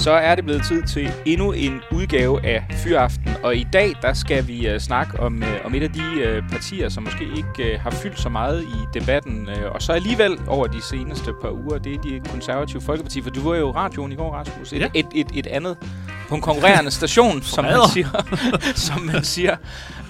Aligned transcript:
Så 0.00 0.10
er 0.10 0.34
det 0.34 0.44
blevet 0.44 0.62
tid 0.64 0.82
til 0.82 1.12
endnu 1.26 1.52
en 1.52 1.80
udgave 1.92 2.46
af 2.46 2.64
Fyraften, 2.70 3.30
og 3.42 3.56
i 3.56 3.66
dag 3.72 3.92
der 4.02 4.12
skal 4.12 4.48
vi 4.48 4.74
uh, 4.74 4.78
snakke 4.78 5.20
om, 5.20 5.42
uh, 5.42 5.66
om 5.66 5.74
et 5.74 5.82
af 5.82 5.92
de 5.92 6.02
uh, 6.02 6.50
partier, 6.50 6.88
som 6.88 7.02
måske 7.02 7.24
ikke 7.24 7.74
uh, 7.74 7.80
har 7.80 7.90
fyldt 7.90 8.20
så 8.20 8.28
meget 8.28 8.62
i 8.62 8.98
debatten, 9.00 9.48
uh, 9.48 9.74
og 9.74 9.82
så 9.82 9.92
alligevel 9.92 10.38
over 10.46 10.66
de 10.66 10.82
seneste 10.82 11.32
par 11.42 11.50
uger, 11.50 11.78
det 11.78 11.94
er 11.94 12.00
de 12.00 12.20
konservative 12.30 12.80
Folkeparti, 12.80 13.22
for 13.22 13.30
du 13.30 13.48
var 13.48 13.56
jo 13.56 13.70
radioen 13.70 14.12
i 14.12 14.14
går, 14.14 14.34
Rasmus, 14.34 14.72
et, 14.72 14.80
ja. 14.80 14.88
et, 14.94 15.06
et, 15.14 15.26
et 15.34 15.46
andet 15.46 15.76
på 16.28 16.34
en 16.34 16.40
konkurrerende 16.40 16.90
station, 16.90 17.42
som 17.54 17.64
man 17.64 17.80
siger, 17.92 18.08
som 18.88 19.02
man 19.02 19.24
siger 19.24 19.56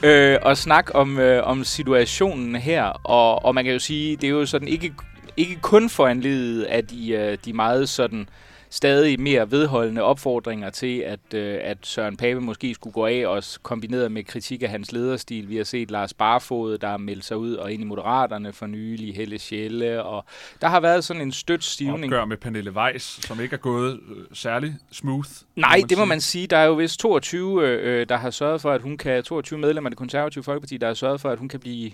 øh, 0.03 0.39
og 0.43 0.57
snakke 0.57 0.97
om, 0.97 1.19
øh, 1.19 1.47
om 1.47 1.65
situationen 1.65 2.57
her, 2.57 2.85
og, 2.85 3.45
og 3.45 3.55
man 3.55 3.65
kan 3.65 3.73
jo 3.73 3.79
sige, 3.79 4.17
det 4.17 4.25
er 4.25 4.31
jo 4.31 4.47
sådan 4.47 4.69
ikke, 4.69 4.93
ikke 5.37 5.57
kun 5.61 5.91
foranledet 5.91 6.63
af 6.63 6.85
de, 6.85 7.39
de 7.45 7.53
meget 7.53 7.89
sådan 7.89 8.29
stadig 8.71 9.21
mere 9.21 9.51
vedholdende 9.51 10.03
opfordringer 10.03 10.71
til, 10.71 10.99
at, 10.99 11.35
øh, 11.35 11.59
at 11.63 11.79
Søren 11.83 12.17
Pape 12.17 12.41
måske 12.41 12.75
skulle 12.75 12.95
gå 12.95 13.07
af, 13.07 13.27
også 13.27 13.61
kombineret 13.63 14.13
med 14.13 14.25
kritik 14.25 14.63
af 14.63 14.69
hans 14.69 14.93
lederstil. 14.93 15.49
Vi 15.49 15.57
har 15.57 15.65
set 15.65 15.91
Lars 15.91 16.15
Barfod, 16.15 16.79
der 16.79 16.89
har 16.89 16.97
meldt 16.97 17.25
sig 17.25 17.37
ud 17.37 17.55
og 17.55 17.73
ind 17.73 17.83
i 17.83 17.85
Moderaterne 17.85 18.53
for 18.53 18.67
nylig, 18.67 19.15
Helle 19.15 19.39
Schelle, 19.39 20.03
og 20.03 20.25
der 20.61 20.69
har 20.69 20.81
været 20.81 21.05
sådan 21.05 21.23
en 21.23 21.33
stødt 21.33 21.65
stivning. 21.65 22.05
Opgør 22.05 22.25
med 22.25 22.37
Pernille 22.37 22.73
Weiss, 22.73 23.27
som 23.27 23.41
ikke 23.41 23.55
er 23.55 23.59
gået 23.59 23.93
øh, 23.93 24.25
særlig 24.33 24.75
smooth. 24.93 25.31
Nej, 25.57 25.83
det 25.89 25.99
må 25.99 26.03
sige. 26.05 26.07
man 26.07 26.21
sige. 26.21 26.47
Der 26.47 26.57
er 26.57 26.65
jo 26.65 26.75
vist 26.75 27.01
22, 27.01 27.69
øh, 27.69 28.09
der 28.09 28.17
har 28.17 28.31
sørget 28.31 28.61
for, 28.61 28.73
at 28.73 28.83
hun 28.83 28.99
kan, 28.99 29.23
22 29.23 29.59
medlemmer 29.59 29.89
af 29.89 29.91
det 29.91 29.99
konservative 29.99 30.45
Folkeparti, 30.45 30.77
der 30.77 30.87
har 30.87 30.95
sørget 30.95 31.21
for, 31.21 31.31
at 31.31 31.39
hun 31.39 31.49
kan 31.49 31.61
blive 31.61 31.91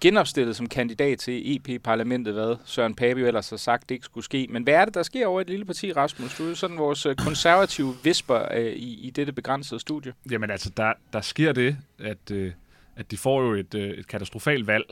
genopstillet 0.00 0.56
som 0.56 0.68
kandidat 0.68 1.18
til 1.18 1.56
EP-parlamentet, 1.56 2.34
hvad 2.34 2.56
Søren 2.64 2.94
Pape 2.94 3.20
jo 3.20 3.26
ellers 3.26 3.50
har 3.50 3.56
sagt, 3.56 3.88
det 3.88 3.94
ikke 3.94 4.04
skulle 4.04 4.24
ske. 4.24 4.46
Men 4.50 4.62
hvad 4.62 4.74
er 4.74 4.84
det, 4.84 4.94
der 4.94 5.02
sker 5.02 5.26
over 5.26 5.40
et 5.40 5.50
lille 5.50 5.64
parti, 5.64 5.92
Rasmus. 5.92 6.36
Du 6.36 6.50
er 6.50 6.54
sådan 6.54 6.78
vores 6.78 7.06
øh, 7.06 7.16
konservative 7.16 7.94
visper 8.02 8.52
øh, 8.54 8.72
i, 8.72 9.06
i 9.06 9.10
dette 9.10 9.32
begrænsede 9.32 9.80
studie. 9.80 10.12
Jamen 10.30 10.50
altså, 10.50 10.70
der, 10.76 10.92
der 11.12 11.20
sker 11.20 11.52
det, 11.52 11.76
at, 11.98 12.30
øh, 12.30 12.52
at 12.96 13.10
de 13.10 13.16
får 13.16 13.42
jo 13.42 13.52
et, 13.54 13.74
øh, 13.74 13.90
et 13.90 14.06
katastrofalt 14.06 14.66
valg 14.66 14.84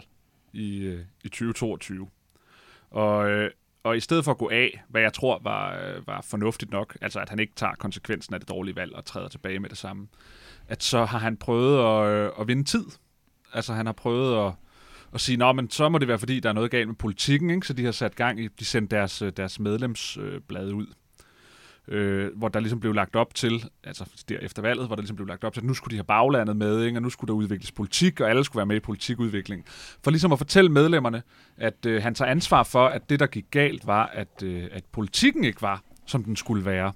i, 0.52 0.78
øh, 0.78 1.00
i 1.24 1.28
2022. 1.28 2.08
Og, 2.90 3.30
øh, 3.30 3.50
og 3.82 3.96
i 3.96 4.00
stedet 4.00 4.24
for 4.24 4.30
at 4.30 4.38
gå 4.38 4.48
af, 4.48 4.82
hvad 4.88 5.02
jeg 5.02 5.12
tror 5.12 5.40
var, 5.42 5.78
øh, 5.78 6.06
var 6.06 6.20
fornuftigt 6.20 6.70
nok, 6.70 6.96
altså 7.00 7.20
at 7.20 7.28
han 7.28 7.38
ikke 7.38 7.52
tager 7.56 7.74
konsekvensen 7.74 8.34
af 8.34 8.40
det 8.40 8.48
dårlige 8.48 8.76
valg 8.76 8.94
og 8.94 9.04
træder 9.04 9.28
tilbage 9.28 9.58
med 9.58 9.68
det 9.68 9.78
samme, 9.78 10.08
at 10.68 10.82
så 10.82 11.04
har 11.04 11.18
han 11.18 11.36
prøvet 11.36 11.78
at, 11.78 12.14
øh, 12.14 12.30
at 12.40 12.48
vinde 12.48 12.64
tid. 12.64 12.84
Altså 13.54 13.72
han 13.72 13.86
har 13.86 13.92
prøvet 13.92 14.46
at, 14.46 14.52
at 15.14 15.20
sige, 15.20 15.36
Nå, 15.36 15.52
men 15.52 15.70
så 15.70 15.88
må 15.88 15.98
det 15.98 16.08
være, 16.08 16.18
fordi 16.18 16.40
der 16.40 16.48
er 16.48 16.52
noget 16.52 16.70
galt 16.70 16.88
med 16.88 16.96
politikken, 16.96 17.50
ikke? 17.50 17.66
så 17.66 17.72
de 17.72 17.84
har 17.84 17.92
sat 17.92 18.16
gang 18.16 18.40
i, 18.40 18.48
de 18.48 18.64
sendte 18.64 18.96
deres, 18.96 19.22
øh, 19.22 19.32
deres 19.36 19.60
medlemsblad 19.60 20.72
ud 20.72 20.86
øh, 21.88 22.36
hvor 22.36 22.48
der 22.48 22.60
ligesom 22.60 22.80
blev 22.80 22.92
lagt 22.92 23.16
op 23.16 23.34
til, 23.34 23.64
altså 23.84 24.04
der 24.28 24.38
efter 24.38 24.62
valget, 24.62 24.86
hvor 24.86 24.96
der 24.96 25.02
ligesom 25.02 25.16
blev 25.16 25.28
lagt 25.28 25.44
op 25.44 25.54
til, 25.54 25.60
at 25.60 25.66
nu 25.66 25.74
skulle 25.74 25.92
de 25.92 25.96
have 25.96 26.04
baglandet 26.04 26.56
med, 26.56 26.84
ikke? 26.84 26.98
og 26.98 27.02
nu 27.02 27.10
skulle 27.10 27.28
der 27.28 27.34
udvikles 27.34 27.72
politik, 27.72 28.20
og 28.20 28.30
alle 28.30 28.44
skulle 28.44 28.60
være 28.60 28.66
med 28.66 28.76
i 28.76 28.80
politikudvikling. 28.80 29.64
For 30.04 30.10
ligesom 30.10 30.32
at 30.32 30.38
fortælle 30.38 30.70
medlemmerne, 30.70 31.22
at 31.56 31.86
øh, 31.86 32.02
han 32.02 32.14
tager 32.14 32.30
ansvar 32.30 32.62
for, 32.62 32.86
at 32.86 33.10
det, 33.10 33.20
der 33.20 33.26
gik 33.26 33.44
galt, 33.50 33.86
var, 33.86 34.06
at, 34.06 34.42
øh, 34.42 34.64
at 34.72 34.84
politikken 34.92 35.44
ikke 35.44 35.62
var, 35.62 35.82
som 36.06 36.24
den 36.24 36.36
skulle 36.36 36.64
være. 36.64 36.92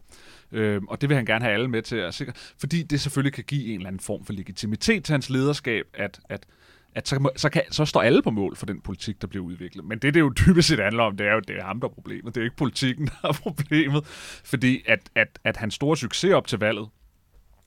Øh, 0.53 0.83
og 0.89 1.01
det 1.01 1.09
vil 1.09 1.17
han 1.17 1.27
gerne 1.27 1.45
have 1.45 1.55
alle 1.55 1.69
med 1.69 1.83
til 1.83 1.97
at 1.97 2.15
sikre, 2.15 2.33
fordi 2.59 2.83
det 2.83 3.01
selvfølgelig 3.01 3.33
kan 3.33 3.45
give 3.45 3.67
en 3.67 3.75
eller 3.75 3.89
anden 3.89 4.01
form 4.01 4.25
for 4.25 4.33
legitimitet 4.33 5.05
til 5.05 5.12
hans 5.12 5.31
lederskab, 5.31 5.87
at, 5.95 6.21
at 6.28 6.47
at 6.95 7.09
så, 7.09 7.31
så, 7.37 7.49
kan, 7.49 7.62
så 7.71 7.84
står 7.84 8.03
alle 8.03 8.22
på 8.22 8.31
mål 8.31 8.56
for 8.56 8.67
den 8.67 8.81
politik, 8.81 9.21
der 9.21 9.27
bliver 9.27 9.45
udviklet. 9.45 9.84
Men 9.84 9.99
det, 9.99 10.15
det 10.15 10.21
jo 10.21 10.28
dybest 10.47 10.69
set 10.69 10.78
handler 10.78 11.03
om, 11.03 11.17
det 11.17 11.27
er 11.27 11.34
jo, 11.34 11.41
det 11.41 11.56
er 11.56 11.65
ham, 11.65 11.81
der 11.81 11.89
er 11.89 11.93
problemet. 11.93 12.34
Det 12.34 12.41
er 12.41 12.45
ikke 12.45 12.56
politikken, 12.56 13.06
der 13.22 13.28
er 13.28 13.33
problemet. 13.33 14.06
Fordi 14.45 14.83
at, 14.87 15.00
at, 15.15 15.39
at 15.45 15.56
hans 15.56 15.75
store 15.75 15.97
succes 15.97 16.33
op 16.33 16.47
til 16.47 16.59
valget 16.59 16.89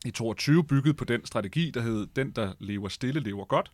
i 0.05 0.11
22 0.11 0.63
byggede 0.63 0.94
på 0.94 1.05
den 1.05 1.25
strategi, 1.25 1.72
der 1.73 1.81
hed, 1.81 2.07
den, 2.16 2.31
der 2.31 2.53
lever 2.59 2.88
stille, 2.88 3.19
lever 3.19 3.45
godt. 3.45 3.72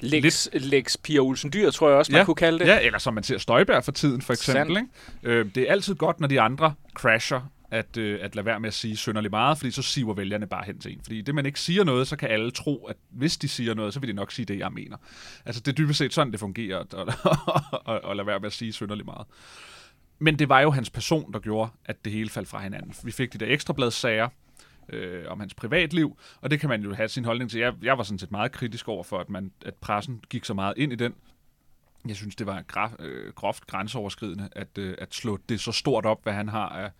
Lex, 0.00 0.48
Lidt. 0.52 0.64
Lex 0.64 0.96
Pia 1.04 1.18
Olsen 1.18 1.52
Dyr, 1.52 1.70
tror 1.70 1.88
jeg 1.88 1.98
også, 1.98 2.12
man 2.12 2.18
ja, 2.18 2.24
kunne 2.24 2.34
kalde 2.34 2.58
det. 2.58 2.66
Ja, 2.66 2.80
eller 2.80 2.98
som 2.98 3.14
man 3.14 3.24
ser 3.24 3.38
Støjberg 3.38 3.84
for 3.84 3.92
tiden, 3.92 4.22
for 4.22 4.32
eksempel. 4.32 4.76
Ikke? 4.76 4.88
Øh, 5.22 5.54
det 5.54 5.68
er 5.68 5.72
altid 5.72 5.94
godt, 5.94 6.20
når 6.20 6.28
de 6.28 6.40
andre 6.40 6.74
crasher 6.94 7.40
at, 7.70 7.96
øh, 7.96 8.18
at 8.22 8.34
lade 8.34 8.46
være 8.46 8.60
med 8.60 8.68
at 8.68 8.74
sige 8.74 8.96
synderligt 8.96 9.30
meget, 9.30 9.58
fordi 9.58 9.70
så 9.70 9.82
siver 9.82 10.14
vælgerne 10.14 10.46
bare 10.46 10.64
hen 10.66 10.78
til 10.78 10.92
en. 10.92 11.00
Fordi 11.02 11.20
det, 11.20 11.34
man 11.34 11.46
ikke 11.46 11.60
siger 11.60 11.84
noget, 11.84 12.08
så 12.08 12.16
kan 12.16 12.28
alle 12.30 12.50
tro, 12.50 12.86
at 12.86 12.96
hvis 13.10 13.36
de 13.36 13.48
siger 13.48 13.74
noget, 13.74 13.94
så 13.94 14.00
vil 14.00 14.08
de 14.08 14.14
nok 14.14 14.32
sige 14.32 14.46
det, 14.46 14.58
jeg 14.58 14.72
mener. 14.72 14.96
Altså, 15.44 15.60
det 15.60 15.72
er 15.72 15.76
dybest 15.76 15.98
set 15.98 16.14
sådan, 16.14 16.32
det 16.32 16.40
fungerer, 16.40 16.78
at, 16.78 16.94
at, 17.94 18.10
at 18.10 18.16
lade 18.16 18.26
være 18.26 18.40
med 18.40 18.46
at 18.46 18.52
sige 18.52 18.72
synderligt 18.72 19.06
meget. 19.06 19.26
Men 20.18 20.38
det 20.38 20.48
var 20.48 20.60
jo 20.60 20.70
hans 20.70 20.90
person, 20.90 21.32
der 21.32 21.38
gjorde, 21.38 21.70
at 21.84 22.04
det 22.04 22.12
hele 22.12 22.30
faldt 22.30 22.48
fra 22.48 22.62
hinanden. 22.62 22.94
Vi 23.04 23.10
fik 23.10 23.32
de 23.32 23.38
der 23.38 23.46
ekstrabladssager, 23.48 24.28
øh, 24.88 25.24
om 25.28 25.40
hans 25.40 25.54
privatliv, 25.54 26.18
og 26.40 26.50
det 26.50 26.60
kan 26.60 26.68
man 26.68 26.82
jo 26.82 26.94
have 26.94 27.08
sin 27.08 27.24
holdning 27.24 27.50
til. 27.50 27.60
Jeg, 27.60 27.74
jeg 27.82 27.98
var 27.98 28.04
sådan 28.04 28.18
set 28.18 28.30
meget 28.30 28.52
kritisk 28.52 28.88
over 28.88 29.04
for, 29.04 29.18
at, 29.18 29.30
man, 29.30 29.52
at 29.66 29.74
pressen 29.74 30.20
gik 30.28 30.44
så 30.44 30.54
meget 30.54 30.74
ind 30.76 30.92
i 30.92 30.96
den. 30.96 31.14
Jeg 32.08 32.16
synes, 32.16 32.36
det 32.36 32.46
var 32.46 32.62
graf, 32.62 32.90
øh, 32.98 33.32
groft 33.32 33.66
grænseoverskridende 33.66 34.48
at, 34.52 34.78
øh, 34.78 34.94
at 34.98 35.14
slå 35.14 35.38
det 35.48 35.60
så 35.60 35.72
stort 35.72 36.06
op, 36.06 36.22
hvad 36.22 36.32
han 36.32 36.48
har 36.48 36.68
af, 36.68 36.90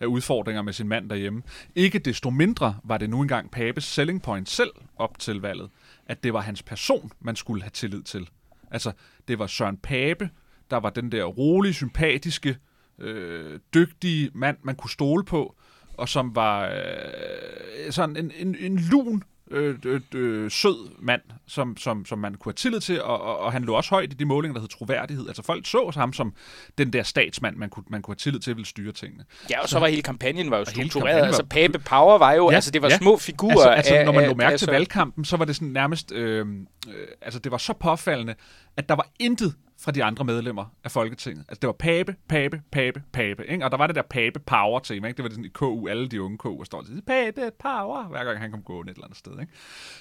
af 0.00 0.06
udfordringer 0.06 0.62
med 0.62 0.72
sin 0.72 0.88
mand 0.88 1.10
derhjemme. 1.10 1.42
Ikke 1.74 1.98
desto 1.98 2.30
mindre 2.30 2.76
var 2.84 2.98
det 2.98 3.10
nu 3.10 3.22
engang 3.22 3.50
Papes 3.50 3.84
selling 3.84 4.22
point 4.22 4.48
selv 4.48 4.70
op 4.96 5.18
til 5.18 5.40
valget, 5.40 5.70
at 6.06 6.22
det 6.22 6.32
var 6.32 6.40
hans 6.40 6.62
person, 6.62 7.12
man 7.20 7.36
skulle 7.36 7.62
have 7.62 7.70
tillid 7.70 8.02
til. 8.02 8.28
Altså, 8.70 8.92
det 9.28 9.38
var 9.38 9.46
Søren 9.46 9.76
Pape, 9.76 10.30
der 10.70 10.76
var 10.76 10.90
den 10.90 11.12
der 11.12 11.24
rolige, 11.24 11.74
sympatiske, 11.74 12.56
øh, 12.98 13.60
dygtige 13.74 14.30
mand, 14.34 14.56
man 14.62 14.76
kunne 14.76 14.90
stole 14.90 15.24
på, 15.24 15.56
og 15.96 16.08
som 16.08 16.34
var 16.34 16.68
øh, 16.68 17.92
sådan 17.92 18.16
en, 18.16 18.32
en, 18.36 18.56
en 18.58 18.78
lun 18.78 19.22
øh, 19.50 19.78
øh, 19.84 20.00
øh, 20.14 20.50
sød 20.50 21.02
mand, 21.02 21.20
som, 21.46 21.76
som, 21.76 22.04
som 22.04 22.18
man 22.18 22.34
kunne 22.34 22.50
have 22.50 22.54
tillid 22.54 22.80
til, 22.80 23.02
og, 23.02 23.22
og, 23.22 23.38
og 23.38 23.52
han 23.52 23.64
lå 23.64 23.74
også 23.74 23.90
højt 23.90 24.12
i 24.12 24.16
de 24.16 24.24
målinger, 24.24 24.54
der 24.54 24.60
hed 24.60 24.68
troværdighed. 24.68 25.28
Altså 25.28 25.42
folk 25.42 25.66
så 25.66 25.92
ham 25.94 26.12
som 26.12 26.34
den 26.78 26.92
der 26.92 27.02
statsmand, 27.02 27.56
man 27.56 27.70
kunne, 27.70 27.84
man 27.88 28.02
kunne 28.02 28.12
have 28.12 28.18
tillid 28.18 28.40
til, 28.40 28.50
at 28.50 28.56
ville 28.56 28.66
styre 28.66 28.92
tingene. 28.92 29.24
Ja, 29.50 29.60
og 29.60 29.68
så, 29.68 29.72
så 29.72 29.78
var 29.78 29.86
hele 29.86 30.02
kampagnen 30.02 30.50
var 30.50 30.58
jo 30.58 30.64
struktureret. 30.64 31.26
Altså 31.26 31.44
Pape 31.44 31.78
Power 31.78 32.18
var 32.18 32.32
jo, 32.32 32.50
ja, 32.50 32.54
altså 32.54 32.70
det 32.70 32.82
var 32.82 32.88
ja. 32.88 32.98
små 32.98 33.16
figurer 33.16 33.52
altså, 33.52 33.68
altså, 33.68 33.94
af, 33.94 34.04
når 34.04 34.12
man 34.12 34.28
lå 34.28 34.34
mærke 34.34 34.52
af, 34.52 34.58
til 34.58 34.68
valgkampen, 34.68 35.24
så 35.24 35.36
var 35.36 35.44
det 35.44 35.56
sådan 35.56 35.68
nærmest, 35.68 36.12
øh, 36.12 36.46
øh, 36.88 37.06
altså 37.22 37.40
det 37.40 37.52
var 37.52 37.58
så 37.58 37.72
påfaldende, 37.72 38.34
at 38.76 38.88
der 38.88 38.94
var 38.94 39.08
intet 39.18 39.54
fra 39.88 39.92
de 39.92 40.04
andre 40.04 40.24
medlemmer 40.24 40.64
af 40.84 40.90
Folketinget. 40.90 41.44
Altså, 41.48 41.60
det 41.60 41.66
var 41.66 41.72
pape, 41.72 42.16
pape, 42.28 42.62
pape, 42.72 43.02
pape. 43.12 43.46
Ikke? 43.46 43.64
Og 43.64 43.70
der 43.70 43.76
var 43.76 43.86
det 43.86 43.96
der 43.96 44.02
pape 44.02 44.40
power 44.40 44.80
tema. 44.80 45.08
Ikke? 45.08 45.16
Det 45.16 45.22
var 45.22 45.28
det 45.28 45.34
sådan 45.34 45.44
i 45.44 45.48
KU, 45.48 45.88
alle 45.88 46.08
de 46.08 46.22
unge 46.22 46.38
KU 46.38 46.64
står 46.64 46.82
til 46.82 47.02
pape 47.06 47.50
power, 47.58 48.08
hver 48.08 48.24
gang 48.24 48.38
han 48.38 48.50
kom 48.50 48.62
gående 48.62 48.90
et 48.90 48.94
eller 48.94 49.04
andet 49.04 49.18
sted. 49.18 49.32
Ikke? 49.40 49.52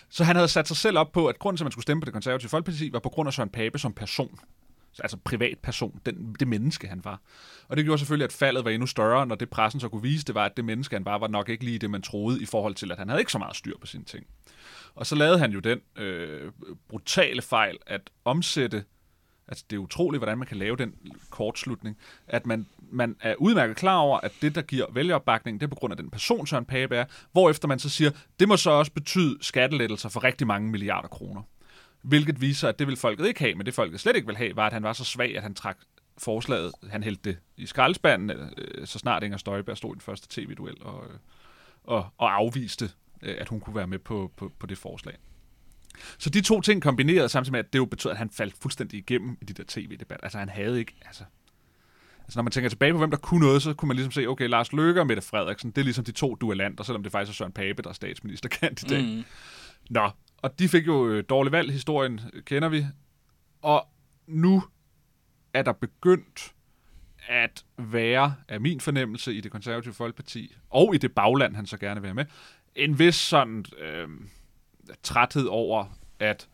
Så 0.09 0.23
han 0.23 0.35
havde 0.35 0.47
sat 0.47 0.67
sig 0.67 0.77
selv 0.77 0.97
op 0.97 1.11
på, 1.11 1.27
at 1.27 1.39
grunden 1.39 1.57
til, 1.57 1.63
at 1.63 1.65
man 1.65 1.71
skulle 1.71 1.83
stemme 1.83 2.01
på 2.01 2.05
det 2.05 2.13
konservative 2.13 2.49
Folkeparti, 2.49 2.93
var 2.93 2.99
på 2.99 3.09
grund 3.09 3.27
af 3.27 3.33
Søren 3.33 3.49
Pape 3.49 3.79
som 3.79 3.93
person. 3.93 4.39
Altså 4.99 5.17
privatperson, 5.17 5.99
den, 6.05 6.35
det 6.39 6.47
menneske 6.47 6.87
han 6.87 7.01
var. 7.03 7.21
Og 7.67 7.77
det 7.77 7.85
gjorde 7.85 7.99
selvfølgelig, 7.99 8.25
at 8.25 8.33
faldet 8.33 8.65
var 8.65 8.71
endnu 8.71 8.87
større, 8.87 9.27
når 9.27 9.35
det 9.35 9.49
pressen 9.49 9.79
så 9.79 9.89
kunne 9.89 10.01
vise, 10.01 10.25
det 10.25 10.35
var, 10.35 10.45
at 10.45 10.57
det 10.57 10.65
menneske 10.65 10.95
han 10.95 11.05
var, 11.05 11.17
var 11.17 11.27
nok 11.27 11.49
ikke 11.49 11.65
lige 11.65 11.79
det, 11.79 11.89
man 11.89 12.01
troede, 12.01 12.41
i 12.41 12.45
forhold 12.45 12.75
til, 12.75 12.91
at 12.91 12.97
han 12.97 13.09
havde 13.09 13.21
ikke 13.21 13.31
så 13.31 13.37
meget 13.37 13.55
styr 13.55 13.77
på 13.81 13.87
sine 13.87 14.03
ting. 14.03 14.25
Og 14.95 15.05
så 15.05 15.15
lavede 15.15 15.39
han 15.39 15.51
jo 15.51 15.59
den 15.59 15.79
øh, 15.95 16.51
brutale 16.89 17.41
fejl 17.41 17.77
at 17.85 18.01
omsætte 18.25 18.83
Altså, 19.47 19.65
det 19.69 19.75
er 19.75 19.79
utroligt, 19.79 20.19
hvordan 20.19 20.37
man 20.37 20.47
kan 20.47 20.57
lave 20.57 20.75
den 20.75 20.93
kortslutning. 21.29 21.97
At 22.27 22.45
man, 22.45 22.65
man 22.91 23.15
er 23.21 23.35
udmærket 23.35 23.75
klar 23.75 23.97
over, 23.97 24.19
at 24.19 24.31
det, 24.41 24.55
der 24.55 24.61
giver 24.61 24.85
vælgeropbakning, 24.91 25.59
det 25.59 25.65
er 25.65 25.69
på 25.69 25.75
grund 25.75 25.93
af 25.93 25.97
den 25.97 26.09
person, 26.09 26.47
Søren 26.47 26.65
Pape 26.65 26.95
er, 26.95 27.05
hvorefter 27.31 27.67
man 27.67 27.79
så 27.79 27.89
siger, 27.89 28.11
det 28.39 28.47
må 28.47 28.57
så 28.57 28.69
også 28.69 28.91
betyde 28.91 29.37
skattelettelser 29.41 30.09
for 30.09 30.23
rigtig 30.23 30.47
mange 30.47 30.71
milliarder 30.71 31.07
kroner. 31.07 31.41
Hvilket 32.01 32.41
viser, 32.41 32.69
at 32.69 32.79
det 32.79 32.87
vil 32.87 32.97
folket 32.97 33.27
ikke 33.27 33.39
have, 33.39 33.55
men 33.55 33.65
det 33.65 33.73
folket 33.73 33.99
slet 33.99 34.15
ikke 34.15 34.27
vil 34.27 34.37
have, 34.37 34.55
var, 34.55 34.67
at 34.67 34.73
han 34.73 34.83
var 34.83 34.93
så 34.93 35.03
svag, 35.03 35.37
at 35.37 35.43
han 35.43 35.53
trak 35.53 35.77
forslaget, 36.17 36.71
han 36.89 37.03
hældte 37.03 37.29
det 37.29 37.37
i 37.57 37.65
skraldespanden, 37.65 38.29
øh, 38.57 38.87
så 38.87 38.99
snart 38.99 39.23
Inger 39.23 39.37
Støjberg 39.37 39.77
stod 39.77 39.91
i 39.91 39.93
den 39.93 40.01
første 40.01 40.27
tv-duel 40.29 40.83
og, 40.83 41.05
øh, 41.05 41.19
og, 41.83 42.05
og 42.17 42.35
afviste, 42.35 42.89
øh, 43.21 43.35
at 43.39 43.47
hun 43.47 43.59
kunne 43.59 43.75
være 43.75 43.87
med 43.87 43.99
på, 43.99 44.31
på, 44.35 44.51
på 44.59 44.67
det 44.67 44.77
forslag. 44.77 45.15
Så 46.17 46.29
de 46.29 46.41
to 46.41 46.61
ting 46.61 46.81
kombineret 46.81 47.31
samtidig 47.31 47.51
med, 47.51 47.59
at 47.59 47.73
det 47.73 47.79
jo 47.79 47.85
betød, 47.85 48.11
at 48.11 48.17
han 48.17 48.29
faldt 48.29 48.55
fuldstændig 48.61 48.99
igennem 48.99 49.37
i 49.41 49.45
de 49.45 49.53
der 49.53 49.63
tv-debatter. 49.67 50.23
Altså 50.23 50.37
han 50.37 50.49
havde 50.49 50.79
ikke, 50.79 50.95
altså... 51.05 51.23
Altså 52.21 52.39
når 52.39 52.43
man 52.43 52.51
tænker 52.51 52.69
tilbage 52.69 52.91
på, 52.91 52.97
hvem 52.97 53.11
der 53.11 53.17
kunne 53.17 53.45
noget, 53.45 53.61
så 53.61 53.73
kunne 53.73 53.87
man 53.87 53.95
ligesom 53.95 54.11
se, 54.11 54.27
okay, 54.27 54.47
Lars 54.47 54.73
Løkke 54.73 55.01
og 55.01 55.07
Mette 55.07 55.21
Frederiksen, 55.21 55.71
det 55.71 55.77
er 55.77 55.83
ligesom 55.83 56.05
de 56.05 56.11
to 56.11 56.35
duellanter, 56.35 56.83
selvom 56.83 57.03
det 57.03 57.11
faktisk 57.11 57.29
er 57.29 57.33
Søren 57.33 57.51
Pape, 57.51 57.81
der 57.81 57.89
er 57.89 57.93
statsministerkandidat. 57.93 59.05
Mm. 59.05 59.23
Nå, 59.89 60.09
og 60.37 60.59
de 60.59 60.69
fik 60.69 60.87
jo 60.87 61.07
øh, 61.07 61.23
dårlig 61.29 61.51
valg, 61.51 61.71
historien 61.71 62.21
kender 62.45 62.69
vi. 62.69 62.85
Og 63.61 63.87
nu 64.27 64.63
er 65.53 65.61
der 65.61 65.71
begyndt 65.71 66.53
at 67.27 67.65
være, 67.77 68.35
af 68.47 68.61
min 68.61 68.79
fornemmelse 68.79 69.33
i 69.33 69.41
det 69.41 69.51
konservative 69.51 69.93
folkeparti, 69.93 70.55
og 70.69 70.95
i 70.95 70.97
det 70.97 71.11
bagland, 71.11 71.55
han 71.55 71.65
så 71.65 71.77
gerne 71.77 72.01
vil 72.01 72.07
have 72.07 72.15
med, 72.15 72.25
en 72.75 72.99
vis 72.99 73.15
sådan 73.15 73.65
øh, 73.79 74.07
træthed 75.03 75.45
over, 75.45 75.85
at 76.19 76.47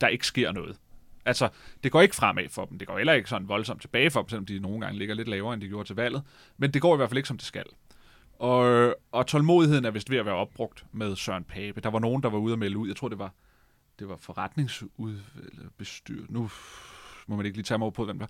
der 0.00 0.08
ikke 0.08 0.26
sker 0.26 0.52
noget. 0.52 0.76
Altså, 1.24 1.48
det 1.84 1.92
går 1.92 2.00
ikke 2.00 2.16
fremad 2.16 2.48
for 2.48 2.64
dem. 2.64 2.78
Det 2.78 2.88
går 2.88 2.96
heller 2.96 3.12
ikke 3.12 3.28
sådan 3.28 3.48
voldsomt 3.48 3.80
tilbage 3.80 4.10
for 4.10 4.22
dem, 4.22 4.28
selvom 4.28 4.46
de 4.46 4.58
nogle 4.58 4.80
gange 4.80 4.98
ligger 4.98 5.14
lidt 5.14 5.28
lavere, 5.28 5.54
end 5.54 5.62
de 5.62 5.68
gjorde 5.68 5.88
til 5.88 5.96
valget. 5.96 6.22
Men 6.56 6.70
det 6.70 6.82
går 6.82 6.94
i 6.94 6.96
hvert 6.96 7.08
fald 7.08 7.18
ikke, 7.18 7.28
som 7.28 7.38
det 7.38 7.46
skal. 7.46 7.64
Og, 8.38 8.94
og 9.12 9.26
tålmodigheden 9.26 9.84
er 9.84 9.90
vist 9.90 10.10
ved 10.10 10.18
at 10.18 10.26
være 10.26 10.34
opbrugt 10.34 10.84
med 10.92 11.16
Søren 11.16 11.44
Pape. 11.44 11.80
Der 11.80 11.90
var 11.90 11.98
nogen, 11.98 12.22
der 12.22 12.30
var 12.30 12.38
ude 12.38 12.54
og 12.54 12.58
melde 12.58 12.78
ud. 12.78 12.88
Jeg 12.88 12.96
tror, 12.96 13.08
det 13.08 13.18
var, 13.18 13.32
det 13.98 14.08
var 14.08 14.16
forretningsudbestyr. 14.16 16.24
Nu 16.28 16.50
må 17.26 17.36
man 17.36 17.46
ikke 17.46 17.58
lige 17.58 17.64
tage 17.64 17.78
mig 17.78 17.84
over 17.84 17.92
på, 17.92 18.04
hvem 18.04 18.18
der 18.18 18.26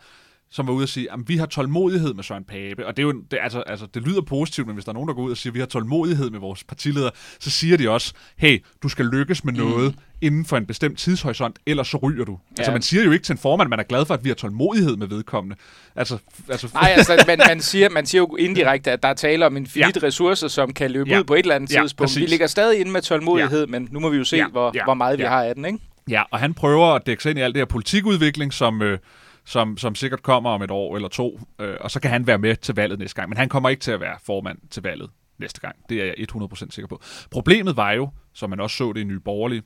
som 0.52 0.66
var 0.66 0.72
ude 0.72 0.84
og 0.84 0.88
sige, 0.88 1.12
at 1.12 1.18
vi 1.26 1.36
har 1.36 1.46
tålmodighed 1.46 2.14
med 2.14 2.24
Søren 2.24 2.44
Pape. 2.44 2.86
Og 2.86 2.96
det, 2.96 3.02
er 3.02 3.06
jo, 3.06 3.12
det, 3.30 3.38
altså, 3.42 3.60
altså, 3.60 3.86
det 3.94 4.02
lyder 4.02 4.20
positivt, 4.20 4.66
men 4.66 4.74
hvis 4.74 4.84
der 4.84 4.90
er 4.90 4.94
nogen, 4.94 5.08
der 5.08 5.14
går 5.14 5.22
ud 5.22 5.30
og 5.30 5.36
siger, 5.36 5.50
at 5.50 5.54
vi 5.54 5.60
har 5.60 5.66
tålmodighed 5.66 6.30
med 6.30 6.40
vores 6.40 6.64
partileder, 6.64 7.10
så 7.40 7.50
siger 7.50 7.76
de 7.76 7.90
også, 7.90 8.12
hey, 8.36 8.64
du 8.82 8.88
skal 8.88 9.04
lykkes 9.04 9.44
med 9.44 9.52
noget 9.52 9.94
mm. 9.94 10.00
inden 10.20 10.44
for 10.44 10.56
en 10.56 10.66
bestemt 10.66 10.98
tidshorisont, 10.98 11.58
ellers 11.66 11.88
så 11.88 11.96
ryger 11.96 12.24
du. 12.24 12.32
Altså, 12.32 12.44
ja. 12.56 12.62
Altså 12.62 12.72
man 12.72 12.82
siger 12.82 13.04
jo 13.04 13.10
ikke 13.10 13.24
til 13.24 13.32
en 13.32 13.38
formand, 13.38 13.68
man 13.68 13.78
er 13.78 13.82
glad 13.82 14.04
for, 14.06 14.14
at 14.14 14.24
vi 14.24 14.28
har 14.28 14.34
tålmodighed 14.34 14.96
med 14.96 15.06
vedkommende. 15.06 15.56
Altså, 15.96 16.18
altså... 16.48 16.68
Nej, 16.74 16.92
altså 16.96 17.24
man, 17.26 17.40
man, 17.48 17.60
siger, 17.60 17.90
man 17.90 18.06
siger 18.06 18.20
jo 18.20 18.36
indirekte, 18.36 18.90
at 18.90 19.02
der 19.02 19.08
er 19.08 19.14
tale 19.14 19.46
om 19.46 19.56
en 19.56 19.66
finit 19.66 20.02
ja. 20.02 20.06
ressource, 20.06 20.48
som 20.48 20.72
kan 20.72 20.90
løbe 20.90 21.10
ja. 21.10 21.18
ud 21.18 21.24
på 21.24 21.34
et 21.34 21.38
eller 21.38 21.54
andet 21.54 21.74
ja, 21.74 21.80
tidspunkt. 21.80 22.08
Præcis. 22.08 22.20
Vi 22.20 22.26
ligger 22.26 22.46
stadig 22.46 22.80
inde 22.80 22.90
med 22.90 23.02
tålmodighed, 23.02 23.60
ja. 23.60 23.66
men 23.66 23.88
nu 23.90 24.00
må 24.00 24.08
vi 24.08 24.16
jo 24.16 24.24
se, 24.24 24.36
ja. 24.36 24.48
Hvor, 24.48 24.70
ja. 24.74 24.84
hvor 24.84 24.94
meget 24.94 25.18
vi 25.18 25.22
ja. 25.22 25.28
har 25.28 25.42
af 25.42 25.54
den, 25.54 25.64
ikke? 25.64 25.78
Ja, 26.08 26.22
og 26.30 26.38
han 26.38 26.54
prøver 26.54 26.86
at 26.86 27.06
dække 27.06 27.22
sig 27.22 27.30
ind 27.30 27.38
i 27.38 27.42
alt 27.42 27.54
det 27.54 27.60
her 27.60 27.66
politikudvikling, 27.66 28.52
som... 28.52 28.82
Øh, 28.82 28.98
som, 29.44 29.76
som 29.76 29.94
sikkert 29.94 30.22
kommer 30.22 30.50
om 30.50 30.62
et 30.62 30.70
år 30.70 30.96
eller 30.96 31.08
to, 31.08 31.40
øh, 31.58 31.76
og 31.80 31.90
så 31.90 32.00
kan 32.00 32.10
han 32.10 32.26
være 32.26 32.38
med 32.38 32.56
til 32.56 32.74
valget 32.74 32.98
næste 32.98 33.16
gang. 33.16 33.28
Men 33.28 33.38
han 33.38 33.48
kommer 33.48 33.68
ikke 33.68 33.80
til 33.80 33.90
at 33.90 34.00
være 34.00 34.16
formand 34.24 34.58
til 34.70 34.82
valget 34.82 35.10
næste 35.38 35.60
gang. 35.60 35.76
Det 35.88 36.02
er 36.02 36.04
jeg 36.04 36.14
100% 36.36 36.70
sikker 36.70 36.86
på. 36.86 37.00
Problemet 37.30 37.76
var 37.76 37.92
jo, 37.92 38.10
som 38.32 38.50
man 38.50 38.60
også 38.60 38.76
så 38.76 38.92
det 38.92 39.00
i 39.00 39.04
Nye 39.04 39.20
Borgerlige, 39.20 39.62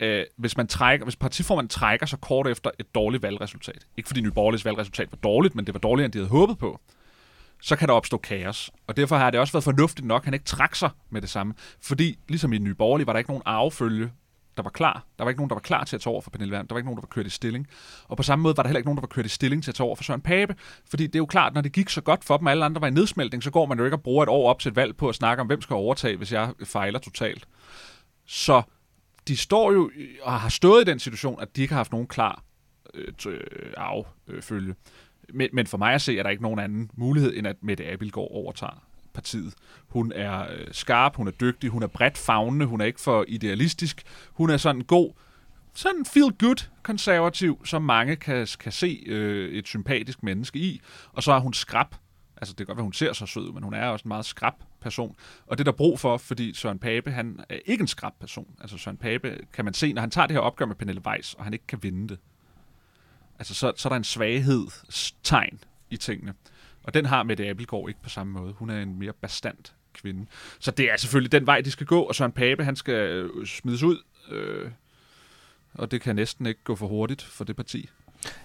øh, 0.00 0.24
hvis, 0.36 0.56
man 0.56 0.66
trækker, 0.66 1.04
hvis 1.04 1.16
partiformanden 1.16 1.68
trækker 1.68 2.06
sig 2.06 2.20
kort 2.20 2.46
efter 2.46 2.70
et 2.78 2.94
dårligt 2.94 3.22
valgresultat, 3.22 3.86
ikke 3.96 4.06
fordi 4.06 4.20
Nye 4.20 4.30
Borgerliges 4.30 4.64
valgresultat 4.64 5.12
var 5.12 5.16
dårligt, 5.16 5.54
men 5.54 5.66
det 5.66 5.74
var 5.74 5.80
dårligere, 5.80 6.04
end 6.04 6.12
de 6.12 6.18
havde 6.18 6.30
håbet 6.30 6.58
på, 6.58 6.80
så 7.62 7.76
kan 7.76 7.88
der 7.88 7.94
opstå 7.94 8.16
kaos. 8.16 8.70
Og 8.86 8.96
derfor 8.96 9.16
har 9.16 9.30
det 9.30 9.40
også 9.40 9.52
været 9.52 9.64
fornuftigt 9.64 10.06
nok, 10.06 10.22
at 10.22 10.24
han 10.24 10.34
ikke 10.34 10.46
trak 10.46 10.74
sig 10.74 10.90
med 11.10 11.20
det 11.20 11.30
samme. 11.30 11.54
Fordi 11.80 12.18
ligesom 12.28 12.52
i 12.52 12.58
Nye 12.58 12.74
Borgerlige 12.74 13.06
var 13.06 13.12
der 13.12 13.18
ikke 13.18 13.30
nogen 13.30 13.42
arvefølge 13.46 14.10
der 14.58 14.62
var 14.62 14.70
klar. 14.70 15.04
Der 15.18 15.24
var 15.24 15.30
ikke 15.30 15.40
nogen, 15.40 15.50
der 15.50 15.54
var 15.54 15.60
klar 15.60 15.84
til 15.84 15.96
at 15.96 16.02
tage 16.02 16.12
over 16.12 16.20
for 16.20 16.30
Pernille 16.30 16.52
Werner. 16.52 16.66
Der 16.66 16.74
var 16.74 16.78
ikke 16.78 16.86
nogen, 16.86 16.96
der 16.96 17.02
var 17.02 17.12
kørt 17.14 17.26
i 17.26 17.30
stilling. 17.30 17.68
Og 18.08 18.16
på 18.16 18.22
samme 18.22 18.42
måde 18.42 18.56
var 18.56 18.62
der 18.62 18.68
heller 18.68 18.78
ikke 18.78 18.88
nogen, 18.88 18.96
der 18.96 19.02
var 19.02 19.06
kørt 19.06 19.26
i 19.26 19.28
stilling 19.28 19.64
til 19.64 19.70
at 19.70 19.74
tage 19.74 19.86
over 19.86 19.96
for 19.96 20.04
Søren 20.04 20.20
Pape. 20.20 20.54
Fordi 20.90 21.06
det 21.06 21.14
er 21.14 21.18
jo 21.18 21.26
klart, 21.26 21.54
når 21.54 21.60
det 21.60 21.72
gik 21.72 21.88
så 21.88 22.00
godt 22.00 22.24
for 22.24 22.36
dem, 22.36 22.46
og 22.46 22.50
alle 22.50 22.64
andre 22.64 22.80
var 22.80 22.86
i 22.86 22.90
nedsmeltning, 22.90 23.42
så 23.42 23.50
går 23.50 23.66
man 23.66 23.78
jo 23.78 23.84
ikke 23.84 23.96
og 23.96 24.02
bruger 24.02 24.22
et 24.22 24.28
år 24.28 24.50
op 24.50 24.60
til 24.60 24.68
et 24.68 24.76
valg 24.76 24.96
på 24.96 25.08
at 25.08 25.14
snakke 25.14 25.40
om, 25.40 25.46
hvem 25.46 25.60
skal 25.60 25.74
overtage, 25.74 26.16
hvis 26.16 26.32
jeg 26.32 26.52
fejler 26.64 26.98
totalt. 26.98 27.48
Så 28.26 28.62
de 29.28 29.36
står 29.36 29.72
jo 29.72 29.90
og 30.22 30.40
har 30.40 30.48
stået 30.48 30.82
i 30.82 30.90
den 30.90 30.98
situation, 30.98 31.40
at 31.40 31.56
de 31.56 31.62
ikke 31.62 31.74
har 31.74 31.78
haft 31.78 31.92
nogen 31.92 32.06
klar 32.06 32.42
øh, 32.94 33.12
øh. 34.50 34.74
Men, 35.34 35.48
men 35.52 35.66
for 35.66 35.78
mig 35.78 35.94
at 35.94 36.02
se, 36.02 36.18
er 36.18 36.22
der 36.22 36.30
ikke 36.30 36.42
nogen 36.42 36.58
anden 36.58 36.90
mulighed, 36.94 37.36
end 37.36 37.46
at 37.46 37.56
Mette 37.62 37.86
Abildgaard 37.86 38.28
overtager 38.30 38.87
partiet. 39.14 39.54
Hun 39.88 40.12
er 40.14 40.40
øh, 40.40 40.66
skarp, 40.72 41.16
hun 41.16 41.28
er 41.28 41.32
dygtig, 41.32 41.70
hun 41.70 41.82
er 41.82 41.86
bredt 41.86 42.18
fagnende, 42.18 42.66
hun 42.66 42.80
er 42.80 42.84
ikke 42.84 43.00
for 43.00 43.24
idealistisk. 43.28 44.02
Hun 44.32 44.50
er 44.50 44.56
sådan 44.56 44.80
god, 44.80 45.12
sådan 45.74 46.04
feel-good 46.06 46.68
konservativ, 46.82 47.66
som 47.66 47.82
mange 47.82 48.16
kan, 48.16 48.46
kan 48.60 48.72
se 48.72 49.02
øh, 49.06 49.52
et 49.52 49.66
sympatisk 49.66 50.22
menneske 50.22 50.58
i. 50.58 50.80
Og 51.12 51.22
så 51.22 51.32
er 51.32 51.40
hun 51.40 51.52
skrab. 51.52 51.94
Altså, 52.36 52.52
det 52.52 52.56
kan 52.56 52.66
godt 52.66 52.76
være, 52.76 52.84
hun 52.84 52.92
ser 52.92 53.12
så 53.12 53.26
sød 53.26 53.52
men 53.52 53.62
hun 53.62 53.74
er 53.74 53.86
også 53.86 54.04
en 54.04 54.08
meget 54.08 54.26
skrab 54.26 54.54
person. 54.80 55.16
Og 55.46 55.58
det 55.58 55.62
er 55.68 55.70
der 55.70 55.76
brug 55.76 56.00
for, 56.00 56.16
fordi 56.16 56.54
Søren 56.54 56.78
Pape, 56.78 57.10
han 57.10 57.40
er 57.48 57.58
ikke 57.66 57.82
en 57.82 57.88
skrab 57.88 58.12
person. 58.20 58.46
Altså, 58.60 58.78
Søren 58.78 58.96
Pape 58.96 59.38
kan 59.52 59.64
man 59.64 59.74
se, 59.74 59.92
når 59.92 60.00
han 60.00 60.10
tager 60.10 60.26
det 60.26 60.34
her 60.34 60.40
opgør 60.40 60.66
med 60.66 60.74
Pernille 60.74 61.06
Weiss, 61.06 61.34
og 61.34 61.44
han 61.44 61.52
ikke 61.52 61.66
kan 61.66 61.82
vinde 61.82 62.08
det. 62.08 62.18
Altså, 63.38 63.54
så, 63.54 63.72
så 63.76 63.88
er 63.88 63.90
der 63.90 63.96
en 63.96 64.04
svaghedstegn 64.04 65.60
i 65.90 65.96
tingene. 65.96 66.34
Og 66.88 66.94
den 66.94 67.06
har 67.06 67.22
Mette 67.22 67.48
Abelgaard 67.48 67.88
ikke 67.88 68.02
på 68.02 68.08
samme 68.08 68.32
måde. 68.32 68.52
Hun 68.52 68.70
er 68.70 68.82
en 68.82 68.98
mere 68.98 69.12
bastant 69.12 69.74
kvinde. 69.94 70.26
Så 70.58 70.70
det 70.70 70.90
er 70.90 70.96
selvfølgelig 70.96 71.32
den 71.32 71.46
vej, 71.46 71.60
de 71.60 71.70
skal 71.70 71.86
gå, 71.86 72.00
og 72.00 72.14
Søren 72.14 72.32
Pape, 72.32 72.64
han 72.64 72.76
skal 72.76 72.94
øh, 72.94 73.46
smides 73.46 73.82
ud. 73.82 74.02
Øh, 74.30 74.70
og 75.74 75.90
det 75.90 76.00
kan 76.00 76.16
næsten 76.16 76.46
ikke 76.46 76.60
gå 76.64 76.76
for 76.76 76.86
hurtigt 76.86 77.22
for 77.22 77.44
det 77.44 77.56
parti. 77.56 77.90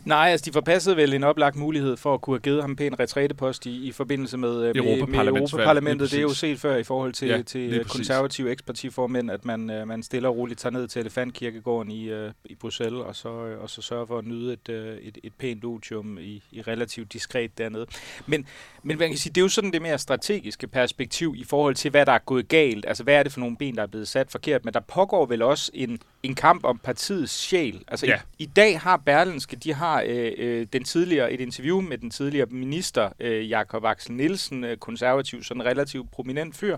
Nej, 0.06 0.30
altså 0.30 0.46
de 0.46 0.52
forpassede 0.54 0.98
vel 0.98 1.14
en 1.14 1.24
oplagt 1.24 1.56
mulighed 1.56 1.98
for 1.98 2.14
at 2.14 2.22
kunne 2.22 2.34
have 2.34 2.42
givet 2.42 2.62
ham 2.62 2.70
en 2.70 2.76
pæn 2.76 3.00
retrætepost 3.00 3.66
i, 3.66 3.88
i 3.88 3.92
forbindelse 3.92 4.38
med, 4.38 4.50
øh, 4.50 4.76
med, 4.76 5.08
med 5.08 5.28
Europaparlamentet. 5.28 6.12
Det 6.12 6.18
er 6.18 6.22
jo 6.22 6.34
set 6.34 6.60
før 6.60 6.76
i 6.76 6.84
forhold 6.84 7.14
til, 7.14 7.28
ja, 7.28 7.42
til 7.42 7.86
konservative 7.86 8.52
ekspartiformænd, 8.52 9.32
at 9.32 9.46
man, 9.46 9.82
uh, 9.82 9.88
man 9.88 10.04
stiller 10.04 10.30
og 10.30 10.38
roligt 10.38 10.60
tager 10.60 10.74
ned 10.74 10.88
til 10.88 11.00
Elefantkirkegården 11.00 11.92
i, 11.92 12.30
i 12.46 12.56
Bruxelles, 12.56 13.02
og 13.02 13.16
så, 13.16 13.30
og 13.62 13.70
så 13.70 13.82
sørger 13.82 14.06
for 14.06 14.18
at 14.18 14.26
nyde 14.26 14.54
et, 14.54 14.70
et, 15.02 15.18
et 15.24 15.34
pænt 15.34 15.66
otium 15.66 16.18
i, 16.22 16.44
i 16.52 16.62
relativt 16.62 17.14
diskret 17.14 17.58
dernede. 17.58 17.86
Men, 18.26 18.46
men 18.84 18.98
man 18.98 19.10
kan 19.10 19.18
sige, 19.18 19.34
det 19.34 19.42
er 19.42 19.46
jo 19.46 19.50
sådan 19.50 19.72
det 19.72 19.82
mere 19.82 19.98
strategiske 19.98 20.68
perspektiv 20.68 21.34
i 21.38 21.44
forhold 21.44 21.76
til, 21.76 21.92
hvad 21.92 22.06
der 22.06 22.12
er 22.12 22.20
gået 22.26 22.48
galt. 22.48 22.86
Altså, 22.88 23.04
hvad 23.04 23.16
er 23.16 23.24
det 23.24 23.32
for 23.32 23.40
nogle 23.40 23.58
ben, 23.58 23.76
der 23.76 23.82
er 23.82 23.88
blevet 23.88 24.08
sat 24.08 24.32
forkert? 24.32 24.66
Men 24.66 24.74
der 24.74 24.80
pågår 24.80 25.26
vel 25.26 25.42
også 25.42 25.72
en, 25.74 26.00
en 26.24 26.36
kamp 26.36 26.66
om 26.66 26.78
partiets 26.78 27.34
sjæl. 27.34 27.84
Altså, 27.88 28.06
ja. 28.06 28.20
i, 28.40 28.44
i 28.44 28.46
dag 28.46 28.80
har 28.80 28.98
Berlinske, 28.98 29.56
de 29.56 29.74
har 29.74 30.04
øh, 30.08 30.32
øh, 30.38 30.68
den 30.74 30.84
tidligere, 30.84 31.32
et 31.32 31.40
interview 31.40 31.82
med 31.82 31.98
den 31.98 32.10
tidligere 32.10 32.48
minister, 32.50 33.10
øh, 33.20 33.50
Jakob 33.50 33.86
Axel 33.86 34.14
Nielsen, 34.14 34.64
øh, 34.64 34.78
konservativ, 34.78 35.44
sådan 35.44 35.62
en 35.62 35.68
relativt 35.68 36.12
prominent 36.12 36.58
fyr, 36.58 36.78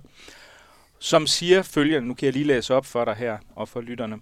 som 1.00 1.28
siger 1.28 1.62
følgende, 1.62 2.08
nu 2.08 2.14
kan 2.14 2.26
jeg 2.26 2.34
lige 2.34 2.46
læse 2.46 2.74
op 2.74 2.86
for 2.86 3.06
dig 3.06 3.16
her 3.16 3.38
og 3.56 3.70
for 3.70 3.82
lytterne. 3.82 4.20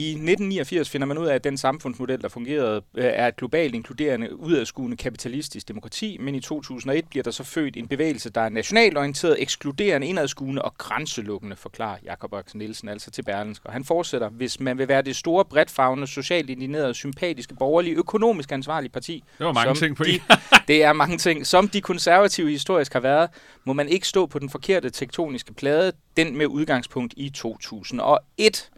I 0.00 0.10
1989 0.10 0.90
finder 0.90 1.06
man 1.06 1.18
ud 1.18 1.26
af, 1.26 1.34
at 1.34 1.44
den 1.44 1.56
samfundsmodel, 1.56 2.22
der 2.22 2.28
fungerede, 2.28 2.82
øh, 2.94 3.04
er 3.04 3.28
et 3.28 3.36
globalt 3.36 3.74
inkluderende, 3.74 4.38
udadskuende 4.38 4.96
kapitalistisk 4.96 5.68
demokrati, 5.68 6.18
men 6.20 6.34
i 6.34 6.40
2001 6.40 7.04
bliver 7.10 7.22
der 7.22 7.30
så 7.30 7.44
født 7.44 7.76
en 7.76 7.88
bevægelse, 7.88 8.30
der 8.30 8.40
er 8.40 8.48
nationalt 8.48 8.98
orienteret, 8.98 9.42
ekskluderende, 9.42 10.06
indadskuende 10.06 10.62
og 10.62 10.74
grænselukkende, 10.78 11.56
forklarer 11.56 11.96
Jakob 12.04 12.34
Axel 12.34 12.58
Nielsen 12.58 12.88
altså 12.88 13.10
til 13.10 13.22
Berlinsk. 13.22 13.64
Og 13.64 13.72
han 13.72 13.84
fortsætter, 13.84 14.28
hvis 14.28 14.60
man 14.60 14.78
vil 14.78 14.88
være 14.88 15.02
det 15.02 15.16
store, 15.16 15.44
bredtfagende, 15.44 16.06
socialt 16.06 16.50
indignerede, 16.50 16.94
sympatiske, 16.94 17.54
borgerlige, 17.54 17.96
økonomisk 17.96 18.52
ansvarlige 18.52 18.90
parti. 18.90 19.24
Det 19.38 19.46
var 19.46 19.52
mange 19.52 19.74
ting 19.74 19.96
på 19.96 20.04
de, 20.04 20.20
Det 20.68 20.84
er 20.84 20.92
mange 20.92 21.18
ting. 21.18 21.46
Som 21.46 21.68
de 21.68 21.80
konservative 21.80 22.50
historisk 22.50 22.92
har 22.92 23.00
været, 23.00 23.30
må 23.64 23.72
man 23.72 23.88
ikke 23.88 24.08
stå 24.08 24.26
på 24.26 24.38
den 24.38 24.50
forkerte 24.50 24.90
tektoniske 24.90 25.54
plade, 25.54 25.92
den 26.16 26.38
med 26.38 26.46
udgangspunkt 26.46 27.14
i 27.16 27.30
2001. 27.30 28.70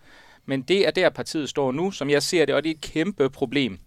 Men 0.50 0.62
det 0.62 0.87
er 0.87 0.90
der, 0.90 1.09
partiet 1.09 1.49
står 1.49 1.73
nu, 1.73 1.90
som 1.90 2.11
jeg 2.11 2.23
ser 2.23 2.45
det, 2.45 2.54
og 2.54 2.64
det 2.64 2.71
er 2.71 2.75
et 2.75 2.80
kæmpe 2.80 3.30
problem. 3.30 3.78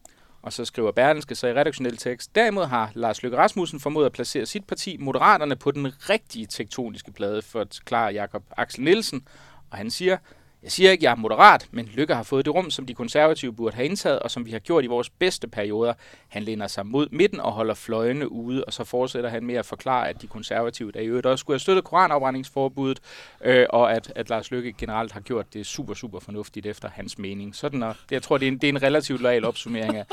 Og 0.42 0.54
så 0.54 0.66
skriver 0.66 0.92
Berlinske 0.92 1.36
så 1.36 1.48
i 1.48 1.54
redaktionel 1.54 1.98
tekst. 1.98 2.36
Derimod 2.36 2.66
har 2.66 2.92
Lars 2.94 3.24
Løkke 3.24 3.38
Rasmussen 3.38 3.80
formået 3.80 4.06
at 4.06 4.12
placere 4.12 4.46
sit 4.46 4.66
parti, 4.68 4.98
Moderaterne, 5.00 5.56
på 5.56 5.72
den 5.72 6.10
rigtige 6.10 6.46
tektoniske 6.46 7.12
plade, 7.12 7.42
for 7.42 7.62
at 7.62 7.80
klare 7.86 8.14
Jakob 8.14 8.44
Axel 8.58 8.84
Nielsen. 8.84 9.28
Og 9.72 9.78
han 9.78 9.92
siger, 9.92 10.18
jeg 10.64 10.72
siger 10.72 10.92
ikke, 10.92 11.04
jeg 11.04 11.12
er 11.12 11.16
moderat, 11.16 11.68
men 11.72 11.86
Lykke 11.86 12.16
har 12.16 12.24
fået 12.24 12.46
det 12.46 12.54
rum, 12.54 12.72
som 12.72 12.86
de 12.86 12.94
konservative 12.94 13.54
burde 13.54 13.76
have 13.76 13.86
indtaget, 13.86 14.20
og 14.20 14.32
som 14.32 14.46
vi 14.46 14.52
har 14.52 14.60
gjort 14.60 14.84
i 14.84 14.88
vores 14.88 15.10
bedste 15.10 15.48
perioder. 15.48 15.94
Han 16.28 16.44
læner 16.44 16.68
sig 16.68 16.86
mod 16.86 17.08
midten 17.12 17.40
og 17.40 17.52
holder 17.52 17.74
fløjene 17.74 18.32
ude, 18.32 18.64
og 18.66 18.74
så 18.74 18.84
fortsætter 18.84 19.30
han 19.30 19.44
med 19.46 19.56
at 19.56 19.66
forklare, 19.66 20.10
at 20.10 20.22
de 20.22 20.28
konservative, 20.28 20.92
der 20.92 21.00
i 21.00 21.06
øvrigt 21.06 21.26
også 21.26 21.42
skulle 21.42 21.56
have 21.56 21.60
støttet 21.60 21.84
koranafbrændingsforbuddet, 21.84 23.00
øh, 23.44 23.66
og 23.70 23.94
at, 23.94 24.14
at 24.16 24.30
Lars 24.30 24.52
Lykke 24.52 24.74
generelt 24.78 25.12
har 25.12 25.20
gjort 25.20 25.54
det 25.54 25.66
super, 25.66 25.94
super 25.94 26.20
fornuftigt 26.20 26.66
efter 26.66 26.90
hans 26.90 27.18
mening. 27.18 27.56
Sådan, 27.56 27.84
og 27.84 27.96
jeg 28.12 28.22
tror, 28.22 28.38
det 28.38 28.48
er, 28.48 28.52
en, 28.52 28.58
det 28.58 28.68
er 28.68 28.72
en 28.72 28.84
relativt 28.84 29.22
lojal 29.22 29.46
opsummering 29.46 29.96
af, 29.96 30.06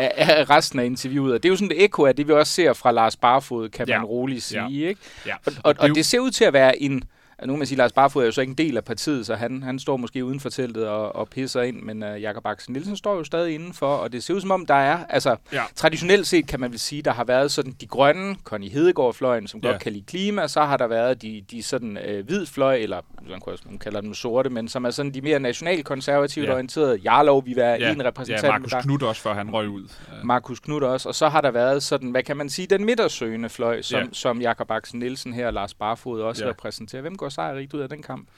af, 0.00 0.12
af 0.16 0.50
resten 0.50 0.78
af 0.78 0.84
interviewet. 0.84 1.34
Og 1.34 1.42
det 1.42 1.48
er 1.48 1.52
jo 1.52 1.56
sådan 1.56 1.76
et 1.76 1.84
ekko 1.84 2.06
af 2.06 2.16
det, 2.16 2.28
vi 2.28 2.32
også 2.32 2.52
ser 2.52 2.72
fra 2.72 2.92
Lars 2.92 3.16
Barfod, 3.16 3.68
kan 3.68 3.88
ja. 3.88 3.98
man 3.98 4.06
roligt 4.06 4.42
sige. 4.42 4.62
Ja. 4.62 4.88
Ikke? 4.88 5.00
Ja. 5.26 5.34
Og, 5.46 5.52
og, 5.64 5.74
og 5.78 5.88
det 5.88 6.06
ser 6.06 6.18
ud 6.18 6.30
til 6.30 6.44
at 6.44 6.52
være 6.52 6.82
en 6.82 7.04
nu 7.46 7.52
kan 7.52 7.58
man 7.58 7.66
sige, 7.66 7.76
at 7.76 7.78
Lars 7.78 7.92
Barfod 7.92 8.22
er 8.22 8.26
jo 8.26 8.32
så 8.32 8.40
ikke 8.40 8.50
en 8.50 8.58
del 8.58 8.76
af 8.76 8.84
partiet, 8.84 9.26
så 9.26 9.34
han, 9.34 9.62
han 9.62 9.78
står 9.78 9.96
måske 9.96 10.24
uden 10.24 10.40
for 10.40 10.48
teltet 10.48 10.88
og, 10.88 11.16
og 11.16 11.28
pisser 11.28 11.62
ind, 11.62 11.82
men 11.82 12.02
uh, 12.02 12.22
Jakob 12.22 12.46
Axel 12.46 12.72
Nielsen 12.72 12.96
står 12.96 13.16
jo 13.16 13.24
stadig 13.24 13.54
indenfor, 13.54 13.86
og 13.96 14.12
det 14.12 14.24
ser 14.24 14.34
ud 14.34 14.40
som 14.40 14.50
om, 14.50 14.66
der 14.66 14.74
er, 14.74 14.98
altså 15.08 15.36
ja. 15.52 15.62
traditionelt 15.74 16.26
set 16.26 16.46
kan 16.46 16.60
man 16.60 16.70
vel 16.70 16.78
sige, 16.78 17.02
der 17.02 17.12
har 17.12 17.24
været 17.24 17.52
sådan 17.52 17.76
de 17.80 17.86
grønne, 17.86 18.36
Connie 18.44 18.70
Hedegaard-fløjen, 18.70 19.46
som 19.46 19.60
ja. 19.62 19.68
godt 19.68 19.82
kan 19.82 19.92
lide 19.92 20.04
klima, 20.04 20.48
så 20.48 20.62
har 20.62 20.76
der 20.76 20.86
været 20.86 21.22
de, 21.22 21.44
de 21.50 21.62
sådan 21.62 21.98
uh, 22.08 22.26
hvid 22.26 22.46
fløj, 22.46 22.74
eller 22.74 23.00
man, 23.30 23.40
kunne, 23.40 23.56
man 23.66 23.78
kalder 23.78 24.00
dem 24.00 24.14
sorte, 24.14 24.50
men 24.50 24.68
som 24.68 24.84
er 24.84 24.90
sådan 24.90 25.14
de 25.14 25.20
mere 25.20 25.40
nationalkonservativt 25.40 26.46
ja. 26.46 26.52
orienterede. 26.52 27.00
Jarlov, 27.04 27.46
vi 27.46 27.56
være 27.56 27.76
ja. 27.80 27.92
en 27.92 28.04
repræsentant. 28.04 28.44
Ja, 28.44 28.50
Markus 28.58 28.72
Knudt 28.82 29.02
også, 29.02 29.22
før 29.22 29.34
han 29.34 29.50
røg 29.50 29.68
ud. 29.68 29.88
Markus 30.24 30.60
Knudt 30.60 30.84
også, 30.84 31.08
og 31.08 31.14
så 31.14 31.28
har 31.28 31.40
der 31.40 31.50
været 31.50 31.82
sådan, 31.82 32.10
hvad 32.10 32.22
kan 32.22 32.36
man 32.36 32.50
sige, 32.50 32.66
den 32.66 32.84
midtersøgende 32.84 33.48
fløj, 33.48 33.82
som, 33.82 34.00
ja. 34.00 34.06
som 34.12 34.40
Jakob 34.40 34.70
Axel 34.70 34.98
Nielsen 34.98 35.32
her 35.32 35.46
og 35.46 35.52
Lars 35.52 35.74
Barfod 35.74 36.20
også 36.20 36.44
ja. 36.44 36.50
repræsenterer. 36.50 37.02
Hvem 37.02 37.16
går 37.16 37.28
sejrigt 37.32 37.74
ud 37.74 37.80
af 37.80 37.88
den 37.88 38.02
kamp? 38.02 38.28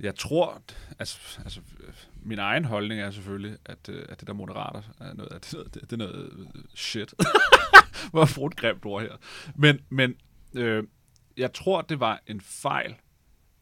Jeg 0.00 0.14
tror, 0.14 0.62
altså, 0.98 1.40
altså 1.44 1.60
min 2.22 2.38
egen 2.38 2.64
holdning 2.64 3.00
er 3.00 3.10
selvfølgelig, 3.10 3.56
at, 3.66 3.88
øh, 3.88 4.06
at 4.08 4.20
det 4.20 4.28
der 4.28 4.34
moderater 4.34 4.82
er 5.00 5.14
noget, 5.14 5.32
at 5.32 5.48
det, 5.50 5.74
det, 5.74 5.82
det 5.82 5.92
er 5.92 5.96
noget 5.96 6.32
øh, 6.38 6.62
shit. 6.74 7.14
Hvor 8.12 8.28
bruge 8.34 8.46
et 8.46 8.56
grimt 8.56 8.84
ord 8.84 9.02
her. 9.02 9.16
Men, 9.54 9.80
men 9.88 10.14
øh, 10.54 10.84
jeg 11.36 11.52
tror, 11.52 11.82
det 11.82 12.00
var 12.00 12.22
en 12.26 12.40
fejl, 12.40 12.94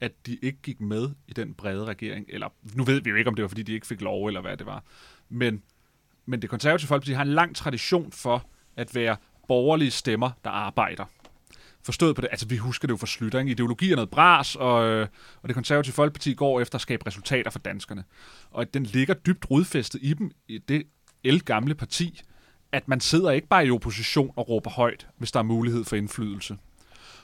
at 0.01 0.27
de 0.27 0.39
ikke 0.43 0.59
gik 0.63 0.81
med 0.81 1.11
i 1.29 1.33
den 1.33 1.55
brede 1.55 1.85
regering. 1.85 2.27
Eller, 2.29 2.49
nu 2.75 2.85
ved 2.85 3.01
vi 3.01 3.11
jo 3.11 3.17
ikke, 3.17 3.29
om 3.29 3.35
det 3.35 3.43
var, 3.43 3.49
fordi 3.49 3.63
de 3.63 3.73
ikke 3.73 3.87
fik 3.87 4.01
lov, 4.01 4.27
eller 4.27 4.41
hvad 4.41 4.57
det 4.57 4.67
var. 4.67 4.85
Men, 5.29 5.63
men 6.27 6.43
det 6.43 6.51
konservative 6.51 6.89
folk, 6.89 7.07
de 7.07 7.15
har 7.15 7.23
en 7.23 7.29
lang 7.29 7.57
tradition 7.57 8.13
for 8.13 8.49
at 8.77 8.95
være 8.95 9.17
borgerlige 9.49 9.91
stemmer, 9.91 10.31
der 10.45 10.51
arbejder. 10.51 11.05
Forstået 11.85 12.17
på 12.17 12.21
det, 12.21 12.29
altså 12.31 12.47
vi 12.47 12.57
husker 12.57 12.89
det 12.89 12.93
jo 12.93 12.97
for 12.97 13.07
Slytter, 13.07 13.39
ikke? 13.39 13.51
ideologi 13.51 13.93
er 13.93 13.97
noget 13.97 14.11
bras, 14.11 14.57
og, 14.57 14.89
øh, 14.89 15.09
og 15.43 15.49
det 15.49 15.55
konservative 15.55 15.93
folkeparti 15.93 16.35
går 16.35 16.61
efter 16.61 16.77
at 16.77 16.83
skabe 16.83 17.07
resultater 17.07 17.51
for 17.51 17.59
danskerne. 17.59 18.05
Og 18.51 18.75
den 18.75 18.83
ligger 18.83 19.15
dybt 19.15 19.51
rodfæstet 19.51 19.99
i 20.03 20.15
dem, 20.15 20.31
i 20.49 20.59
det 20.59 21.45
gamle 21.45 21.75
parti, 21.75 22.21
at 22.73 22.89
man 22.89 23.01
sidder 23.01 23.31
ikke 23.31 23.49
bare 23.49 23.67
i 23.67 23.71
opposition 23.71 24.33
og 24.37 24.49
råber 24.49 24.71
højt, 24.71 25.09
hvis 25.19 25.33
der 25.33 25.39
er 25.39 25.45
mulighed 25.45 25.85
for 25.85 25.97
indflydelse. 25.97 26.57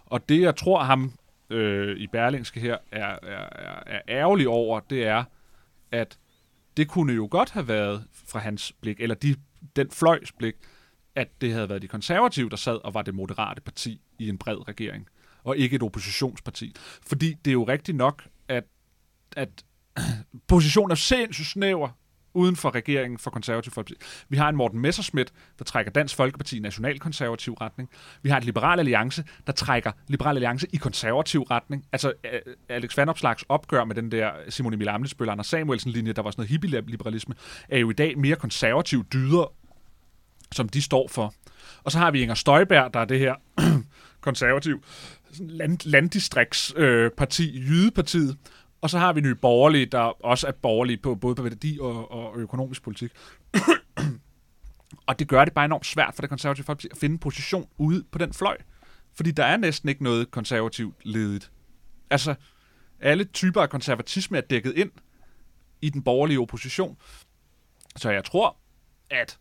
Og 0.06 0.28
det, 0.28 0.40
jeg 0.40 0.56
tror 0.56 0.82
ham 0.82 1.12
øh, 1.50 1.96
i 1.96 2.06
Berlingske 2.06 2.60
her 2.60 2.76
er, 2.92 3.18
er, 3.22 3.48
er, 3.52 3.82
er 3.86 4.00
ærgerlig 4.08 4.48
over, 4.48 4.80
det 4.80 5.06
er, 5.06 5.24
at 5.92 6.18
det 6.76 6.88
kunne 6.88 7.12
jo 7.12 7.28
godt 7.30 7.50
have 7.50 7.68
været 7.68 8.04
fra 8.26 8.38
hans 8.38 8.72
blik, 8.80 9.00
eller 9.00 9.14
de, 9.14 9.36
den 9.76 9.90
fløjs 9.90 10.32
blik, 10.32 10.54
at 11.14 11.40
det 11.40 11.52
havde 11.52 11.68
været 11.68 11.82
de 11.82 11.88
konservative, 11.88 12.50
der 12.50 12.56
sad 12.56 12.84
og 12.84 12.94
var 12.94 13.02
det 13.02 13.14
moderate 13.14 13.60
parti 13.60 14.00
i 14.18 14.28
en 14.28 14.38
bred 14.38 14.68
regering, 14.68 15.06
og 15.44 15.56
ikke 15.56 15.76
et 15.76 15.82
oppositionsparti. 15.82 16.74
Fordi 17.06 17.34
det 17.44 17.50
er 17.50 17.52
jo 17.52 17.64
rigtigt 17.64 17.96
nok, 17.96 18.24
at, 18.48 18.64
at 19.36 19.64
positionen 20.48 20.90
er 20.90 20.94
sindssygt 20.94 21.48
snæver 21.48 21.88
uden 22.34 22.56
for 22.56 22.74
regeringen 22.74 23.18
for 23.18 23.30
konservativ 23.30 23.72
folkeparti. 23.72 24.00
Vi 24.28 24.36
har 24.36 24.48
en 24.48 24.56
Morten 24.56 24.80
Messerschmidt, 24.80 25.32
der 25.58 25.64
trækker 25.64 25.92
Dansk 25.92 26.16
Folkeparti 26.16 26.56
i 26.56 26.60
nationalkonservativ 26.60 27.54
retning. 27.54 27.90
Vi 28.22 28.30
har 28.30 28.36
et 28.36 28.44
Liberal 28.44 28.78
Alliance, 28.78 29.24
der 29.46 29.52
trækker 29.52 29.92
Liberal 30.06 30.36
Alliance 30.36 30.66
i 30.72 30.76
konservativ 30.76 31.42
retning. 31.42 31.84
Altså 31.92 32.12
Alex 32.68 32.96
Vanopslags 32.96 33.44
opgør 33.48 33.84
med 33.84 33.94
den 33.94 34.12
der 34.12 34.30
Simon 34.48 34.74
Emil 34.74 34.88
Amnesbøl, 34.88 35.28
Anders 35.28 35.46
Samuelsen-linje, 35.46 36.12
der 36.12 36.22
var 36.22 36.30
sådan 36.30 36.40
noget 36.40 36.50
hippie-liberalisme, 36.50 37.34
er 37.68 37.78
jo 37.78 37.90
i 37.90 37.94
dag 37.94 38.18
mere 38.18 38.36
konservativ 38.36 39.04
dyder, 39.12 39.52
som 40.52 40.68
de 40.68 40.82
står 40.82 41.08
for. 41.08 41.34
Og 41.84 41.92
så 41.92 41.98
har 41.98 42.10
vi 42.10 42.22
Inger 42.22 42.34
Støjberg, 42.34 42.94
der 42.94 43.00
er 43.00 43.04
det 43.04 43.18
her 43.18 43.34
konservativ 44.24 44.82
land, 45.38 45.78
landdistriktsparti, 45.84 47.58
øh, 47.58 47.68
Jydepartiet, 47.68 48.38
og 48.80 48.90
så 48.90 48.98
har 48.98 49.12
vi 49.12 49.20
Nye 49.20 49.34
Borgerlige, 49.34 49.86
der 49.86 50.24
også 50.24 50.46
er 50.46 50.52
borgerlige 50.52 50.96
på 50.96 51.14
både 51.14 51.34
på 51.34 51.42
værdi 51.42 51.78
og, 51.80 52.10
og 52.12 52.38
økonomisk 52.38 52.82
politik. 52.82 53.12
og 55.08 55.18
det 55.18 55.28
gør 55.28 55.44
det 55.44 55.54
bare 55.54 55.64
enormt 55.64 55.86
svært 55.86 56.14
for 56.14 56.22
det 56.22 56.30
konservative 56.30 56.64
folkeparti 56.64 56.88
at 56.90 56.96
finde 56.96 57.12
en 57.12 57.18
position 57.18 57.68
ude 57.78 58.04
på 58.12 58.18
den 58.18 58.32
fløj. 58.32 58.56
Fordi 59.14 59.30
der 59.30 59.44
er 59.44 59.56
næsten 59.56 59.88
ikke 59.88 60.04
noget 60.04 60.30
konservativt 60.30 60.94
ledigt. 61.02 61.50
Altså, 62.10 62.34
alle 63.00 63.24
typer 63.24 63.62
af 63.62 63.70
konservatisme 63.70 64.36
er 64.36 64.40
dækket 64.40 64.74
ind 64.76 64.90
i 65.82 65.90
den 65.90 66.02
borgerlige 66.02 66.40
opposition. 66.40 66.96
Så 67.96 68.10
jeg 68.10 68.24
tror, 68.24 68.56
at 69.10 69.38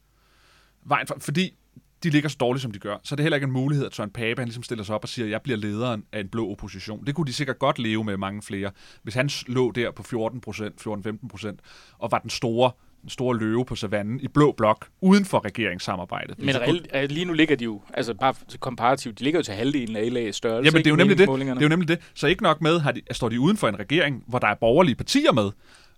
vejen 0.85 1.07
for, 1.07 1.17
fordi 1.19 1.57
de 2.03 2.09
ligger 2.09 2.29
så 2.29 2.37
dårligt, 2.39 2.61
som 2.61 2.71
de 2.71 2.79
gør, 2.79 2.97
så 3.03 3.15
er 3.15 3.17
det 3.17 3.23
heller 3.23 3.35
ikke 3.35 3.45
en 3.45 3.51
mulighed, 3.51 3.85
at 3.85 3.95
Søren 3.95 4.09
Pape 4.09 4.41
han 4.41 4.47
ligesom 4.47 4.63
stiller 4.63 4.83
sig 4.83 4.95
op 4.95 5.03
og 5.03 5.09
siger, 5.09 5.25
at 5.25 5.31
jeg 5.31 5.41
bliver 5.41 5.57
lederen 5.57 6.03
af 6.11 6.19
en 6.19 6.27
blå 6.27 6.51
opposition. 6.51 7.05
Det 7.05 7.15
kunne 7.15 7.27
de 7.27 7.33
sikkert 7.33 7.59
godt 7.59 7.79
leve 7.79 8.03
med 8.03 8.17
mange 8.17 8.41
flere, 8.41 8.71
hvis 9.03 9.13
han 9.13 9.29
lå 9.47 9.71
der 9.71 9.91
på 9.91 10.03
14% 10.47 10.87
14-15 10.87 11.27
procent, 11.27 11.59
og 11.99 12.11
var 12.11 12.19
den 12.19 12.29
store 12.29 12.71
den 13.01 13.09
store 13.09 13.37
løve 13.37 13.65
på 13.65 13.75
savannen 13.75 14.19
i 14.19 14.27
blå 14.27 14.51
blok, 14.51 14.87
uden 15.01 15.25
for 15.25 15.45
regeringssamarbejdet. 15.45 16.39
Men 16.39 16.61
reelt, 16.61 17.11
lige 17.11 17.25
nu 17.25 17.33
ligger 17.33 17.55
de 17.55 17.63
jo, 17.63 17.81
altså 17.93 18.13
bare 18.13 18.33
komparativt, 18.59 19.19
de 19.19 19.23
ligger 19.23 19.39
jo 19.39 19.43
til 19.43 19.53
halvdelen 19.53 19.95
af 19.95 20.01
LA's 20.01 20.31
størrelse. 20.31 20.67
Jamen, 20.67 20.77
det 20.77 20.87
er, 20.87 20.91
jo 20.91 20.95
nemlig 20.95 21.17
det. 21.17 21.27
det 21.27 21.57
er 21.57 21.61
jo 21.61 21.69
nemlig 21.69 21.87
det. 21.87 21.99
Så 22.13 22.27
ikke 22.27 22.43
nok 22.43 22.61
med, 22.61 22.79
har 22.79 22.91
de, 22.91 23.01
står 23.11 23.29
de 23.29 23.39
uden 23.39 23.57
for 23.57 23.67
en 23.67 23.79
regering, 23.79 24.23
hvor 24.27 24.39
der 24.39 24.47
er 24.47 24.55
borgerlige 24.55 24.95
partier 24.95 25.31
med, 25.31 25.51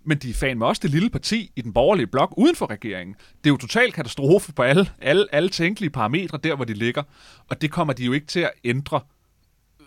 men 0.06 0.18
de 0.18 0.30
er 0.30 0.34
fan 0.34 0.58
med 0.58 0.66
også 0.66 0.80
det 0.82 0.90
lille 0.90 1.10
parti 1.10 1.52
i 1.56 1.60
den 1.60 1.72
borgerlige 1.72 2.06
blok 2.06 2.34
uden 2.36 2.56
for 2.56 2.70
regeringen. 2.70 3.14
Det 3.14 3.50
er 3.50 3.52
jo 3.52 3.56
total 3.56 3.92
katastrofe 3.92 4.52
på 4.52 4.62
alle, 4.62 4.86
alle, 4.98 5.26
alle 5.32 5.48
tænkelige 5.48 5.90
parametre, 5.90 6.38
der 6.44 6.56
hvor 6.56 6.64
de 6.64 6.74
ligger. 6.74 7.02
Og 7.48 7.62
det 7.62 7.70
kommer 7.70 7.94
de 7.94 8.04
jo 8.04 8.12
ikke 8.12 8.26
til 8.26 8.40
at 8.40 8.50
ændre, 8.64 9.00
øh, 9.80 9.86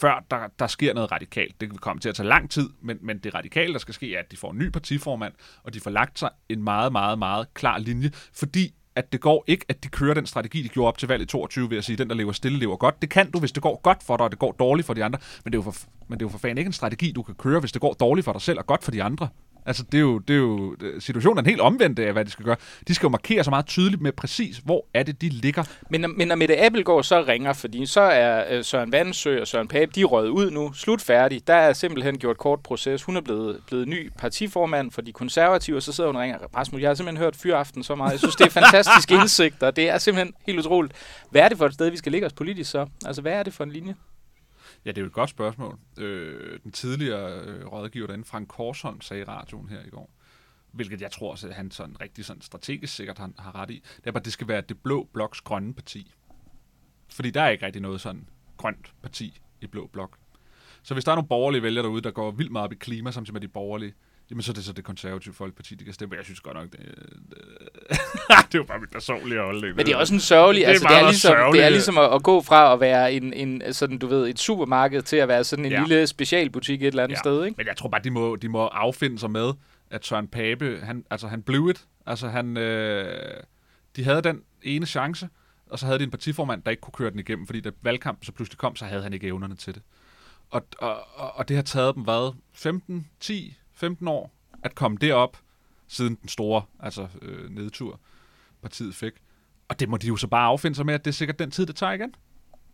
før 0.00 0.24
der, 0.30 0.38
der 0.58 0.66
sker 0.66 0.94
noget 0.94 1.12
radikalt. 1.12 1.60
Det 1.60 1.70
kan 1.70 1.78
komme 1.78 2.00
til 2.00 2.08
at 2.08 2.14
tage 2.14 2.28
lang 2.28 2.50
tid, 2.50 2.68
men, 2.80 2.98
men 3.00 3.18
det 3.18 3.34
radikale, 3.34 3.72
der 3.72 3.78
skal 3.78 3.94
ske, 3.94 4.14
er, 4.14 4.18
at 4.18 4.30
de 4.30 4.36
får 4.36 4.50
en 4.50 4.58
ny 4.58 4.70
partiformand, 4.70 5.32
og 5.62 5.74
de 5.74 5.80
får 5.80 5.90
lagt 5.90 6.18
sig 6.18 6.30
en 6.48 6.62
meget, 6.62 6.92
meget, 6.92 7.18
meget 7.18 7.54
klar 7.54 7.78
linje, 7.78 8.10
fordi 8.32 8.74
at 8.98 9.12
det 9.12 9.20
går 9.20 9.44
ikke, 9.46 9.64
at 9.68 9.84
de 9.84 9.88
kører 9.88 10.14
den 10.14 10.26
strategi, 10.26 10.62
de 10.62 10.68
gjorde 10.68 10.88
op 10.88 10.98
til 10.98 11.08
valget 11.08 11.26
i 11.26 11.28
22, 11.28 11.70
ved 11.70 11.78
at 11.78 11.84
sige, 11.84 11.96
den, 11.96 12.08
der 12.08 12.14
lever 12.14 12.32
stille, 12.32 12.58
lever 12.58 12.76
godt. 12.76 13.02
Det 13.02 13.10
kan 13.10 13.30
du, 13.30 13.38
hvis 13.38 13.52
det 13.52 13.62
går 13.62 13.80
godt 13.82 14.02
for 14.02 14.16
dig, 14.16 14.24
og 14.24 14.30
det 14.30 14.38
går 14.38 14.52
dårligt 14.52 14.86
for 14.86 14.94
de 14.94 15.04
andre. 15.04 15.18
Men 15.44 15.52
det 15.52 15.58
er 15.58 15.62
jo 15.64 15.70
for, 15.70 15.74
men 16.08 16.18
det 16.18 16.24
er 16.24 16.26
jo 16.26 16.30
for 16.30 16.38
fanden 16.38 16.58
ikke 16.58 16.68
en 16.68 16.72
strategi, 16.72 17.12
du 17.12 17.22
kan 17.22 17.34
køre, 17.34 17.60
hvis 17.60 17.72
det 17.72 17.80
går 17.80 17.92
dårligt 17.92 18.24
for 18.24 18.32
dig 18.32 18.42
selv 18.42 18.58
og 18.58 18.66
godt 18.66 18.84
for 18.84 18.90
de 18.90 19.02
andre. 19.02 19.28
Altså, 19.66 19.82
det 19.82 19.98
er 19.98 20.02
jo, 20.02 20.18
det 20.18 20.34
er 20.34 20.38
jo 20.38 20.76
situationen 20.98 21.44
er 21.44 21.48
helt 21.48 21.60
omvendt 21.60 21.98
af, 21.98 22.12
hvad 22.12 22.24
de 22.24 22.30
skal 22.30 22.44
gøre. 22.44 22.56
De 22.88 22.94
skal 22.94 23.06
jo 23.06 23.10
markere 23.10 23.44
så 23.44 23.50
meget 23.50 23.66
tydeligt 23.66 24.02
med 24.02 24.12
præcis, 24.12 24.60
hvor 24.64 24.86
er 24.94 25.02
det, 25.02 25.20
de 25.20 25.28
ligger. 25.28 25.64
Men, 25.90 26.16
men 26.16 26.28
når 26.28 26.34
Mette 26.34 26.64
Appelgaard 26.64 27.04
så 27.04 27.24
ringer, 27.28 27.52
fordi 27.52 27.86
så 27.86 28.00
er 28.00 28.56
øh, 28.56 28.64
Søren 28.64 28.92
Vandsø 28.92 29.40
og 29.40 29.46
Søren 29.46 29.68
Pape, 29.68 29.92
de 29.94 30.04
røget 30.04 30.28
ud 30.28 30.50
nu, 30.50 30.72
slut 30.72 31.02
færdig. 31.02 31.46
Der 31.46 31.54
er 31.54 31.72
simpelthen 31.72 32.18
gjort 32.18 32.38
kort 32.38 32.60
proces. 32.60 33.02
Hun 33.02 33.16
er 33.16 33.20
blevet, 33.20 33.60
blevet 33.66 33.88
ny 33.88 34.12
partiformand 34.18 34.90
for 34.90 35.02
de 35.02 35.12
konservative, 35.12 35.76
og 35.76 35.82
så 35.82 35.92
sidder 35.92 36.08
hun 36.08 36.16
og 36.16 36.22
ringer, 36.22 36.38
Rasmus, 36.56 36.80
jeg 36.80 36.88
har 36.88 36.94
simpelthen 36.94 37.24
hørt 37.24 37.36
Fyraften 37.36 37.82
så 37.82 37.94
meget. 37.94 38.10
Jeg 38.10 38.18
synes, 38.18 38.36
det 38.36 38.46
er 38.46 38.50
fantastisk 38.50 39.10
indsigt, 39.20 39.62
og 39.62 39.76
det 39.76 39.88
er 39.88 39.98
simpelthen 39.98 40.34
helt 40.46 40.58
utroligt. 40.58 40.94
Hvad 41.30 41.42
er 41.42 41.48
det 41.48 41.58
for 41.58 41.66
et 41.66 41.74
sted, 41.74 41.90
vi 41.90 41.96
skal 41.96 42.12
ligge 42.12 42.26
os 42.26 42.32
politisk 42.32 42.70
så? 42.70 42.86
Altså, 43.06 43.22
hvad 43.22 43.32
er 43.32 43.42
det 43.42 43.54
for 43.54 43.64
en 43.64 43.70
linje? 43.70 43.94
Ja, 44.84 44.90
det 44.90 44.98
er 44.98 45.02
jo 45.02 45.06
et 45.06 45.12
godt 45.12 45.30
spørgsmål. 45.30 45.78
Øh, 45.98 46.58
den 46.62 46.72
tidligere 46.72 47.40
øh, 47.40 47.66
rådgiver 47.66 48.06
derinde, 48.06 48.24
Frank 48.24 48.48
Korsholm, 48.48 49.00
sagde 49.00 49.20
i 49.20 49.24
radioen 49.24 49.68
her 49.68 49.80
i 49.86 49.90
går, 49.90 50.10
hvilket 50.72 51.00
jeg 51.00 51.10
tror, 51.10 51.32
at 51.32 51.54
han 51.54 51.70
sådan 51.70 52.00
rigtig 52.00 52.24
sådan 52.24 52.42
strategisk 52.42 52.94
sikkert 52.94 53.18
han 53.18 53.34
har 53.38 53.54
ret 53.54 53.70
i, 53.70 53.82
det 53.96 54.06
er 54.06 54.12
bare, 54.12 54.20
at 54.20 54.24
det 54.24 54.32
skal 54.32 54.48
være 54.48 54.60
det 54.60 54.78
blå 54.82 55.08
bloks 55.12 55.40
grønne 55.40 55.74
parti. 55.74 56.14
Fordi 57.08 57.30
der 57.30 57.42
er 57.42 57.48
ikke 57.48 57.66
rigtig 57.66 57.82
noget 57.82 58.00
sådan 58.00 58.28
grønt 58.56 58.94
parti 59.02 59.40
i 59.60 59.66
blå 59.66 59.86
blok. 59.86 60.18
Så 60.82 60.94
hvis 60.94 61.04
der 61.04 61.12
er 61.12 61.16
nogle 61.16 61.28
borgerlige 61.28 61.62
vælgere 61.62 61.84
derude, 61.84 62.02
der 62.02 62.10
går 62.10 62.30
vildt 62.30 62.52
meget 62.52 62.64
op 62.64 62.72
i 62.72 62.76
klima, 62.76 63.10
samtidig 63.10 63.32
med 63.32 63.40
de 63.40 63.48
borgerlige, 63.48 63.94
jamen 64.30 64.42
så 64.42 64.52
er 64.52 64.54
det 64.54 64.64
så 64.64 64.72
det 64.72 64.84
konservative 64.84 65.34
folkeparti, 65.34 65.74
de 65.74 65.84
kan 65.84 65.94
stemme. 65.94 66.16
Jeg 66.16 66.24
synes 66.24 66.40
godt 66.40 66.56
nok, 66.56 66.72
det, 66.72 66.80
det, 67.30 68.54
er 68.54 68.58
jo 68.58 68.64
bare 68.64 68.78
mit 68.78 68.90
personlige 68.90 69.40
holdning. 69.40 69.76
Men 69.76 69.86
det 69.86 69.92
er 69.92 69.96
også 69.96 70.14
en 70.14 70.20
sørgelig, 70.20 70.60
det 70.60 70.66
er, 70.66 70.70
altså, 70.70 70.88
det 70.88 70.96
er, 70.96 71.06
ligesom, 71.06 71.52
det 71.52 71.64
er 71.64 71.68
ligesom 71.68 71.98
at, 71.98 72.14
at, 72.14 72.22
gå 72.22 72.42
fra 72.42 72.72
at 72.72 72.80
være 72.80 73.12
en, 73.12 73.32
en, 73.32 73.72
sådan, 73.72 73.98
du 73.98 74.06
ved, 74.06 74.28
et 74.28 74.38
supermarked 74.38 75.02
til 75.02 75.16
at 75.16 75.28
være 75.28 75.44
sådan 75.44 75.64
en 75.64 75.72
ja. 75.72 75.80
lille 75.80 76.06
specialbutik 76.06 76.82
et 76.82 76.86
eller 76.86 77.02
andet 77.02 77.16
ja. 77.16 77.20
sted, 77.20 77.44
ikke? 77.44 77.54
Men 77.56 77.66
jeg 77.66 77.76
tror 77.76 77.88
bare, 77.88 78.02
de 78.04 78.10
må, 78.10 78.36
de 78.36 78.48
må 78.48 78.66
affinde 78.66 79.18
sig 79.18 79.30
med, 79.30 79.52
at 79.90 80.06
Søren 80.06 80.28
Pape, 80.28 80.80
han, 80.82 81.04
altså 81.10 81.28
han 81.28 81.42
blev 81.42 81.66
et. 81.66 81.84
Altså 82.06 82.28
han, 82.28 82.56
øh, 82.56 83.42
de 83.96 84.04
havde 84.04 84.22
den 84.22 84.42
ene 84.62 84.86
chance, 84.86 85.28
og 85.70 85.78
så 85.78 85.86
havde 85.86 85.98
de 85.98 86.04
en 86.04 86.10
partiformand, 86.10 86.62
der 86.62 86.70
ikke 86.70 86.80
kunne 86.80 86.92
køre 86.92 87.10
den 87.10 87.18
igennem, 87.18 87.46
fordi 87.46 87.60
da 87.60 87.70
valgkampen 87.82 88.24
så 88.24 88.32
pludselig 88.32 88.58
kom, 88.58 88.76
så 88.76 88.84
havde 88.84 89.02
han 89.02 89.12
ikke 89.12 89.26
evnerne 89.26 89.56
til 89.56 89.74
det. 89.74 89.82
Og, 90.50 90.66
og, 90.78 90.96
og 91.36 91.48
det 91.48 91.56
har 91.56 91.62
taget 91.62 91.94
dem, 91.94 92.02
hvad, 92.02 92.34
15, 92.52 93.06
10, 93.20 93.56
15 93.78 94.08
år 94.08 94.32
at 94.62 94.74
komme 94.74 94.98
derop, 95.00 95.36
siden 95.88 96.14
den 96.14 96.28
store 96.28 96.62
altså, 96.80 97.08
øh, 97.22 97.50
nedtur, 97.50 98.00
partiet 98.62 98.94
fik. 98.94 99.12
Og 99.68 99.80
det 99.80 99.88
må 99.88 99.96
de 99.96 100.06
jo 100.06 100.16
så 100.16 100.26
bare 100.26 100.46
affinde 100.46 100.74
sig 100.74 100.86
med, 100.86 100.94
at 100.94 101.04
det 101.04 101.10
er 101.10 101.14
sikkert 101.14 101.38
den 101.38 101.50
tid, 101.50 101.66
det 101.66 101.76
tager 101.76 101.92
igen. 101.92 102.14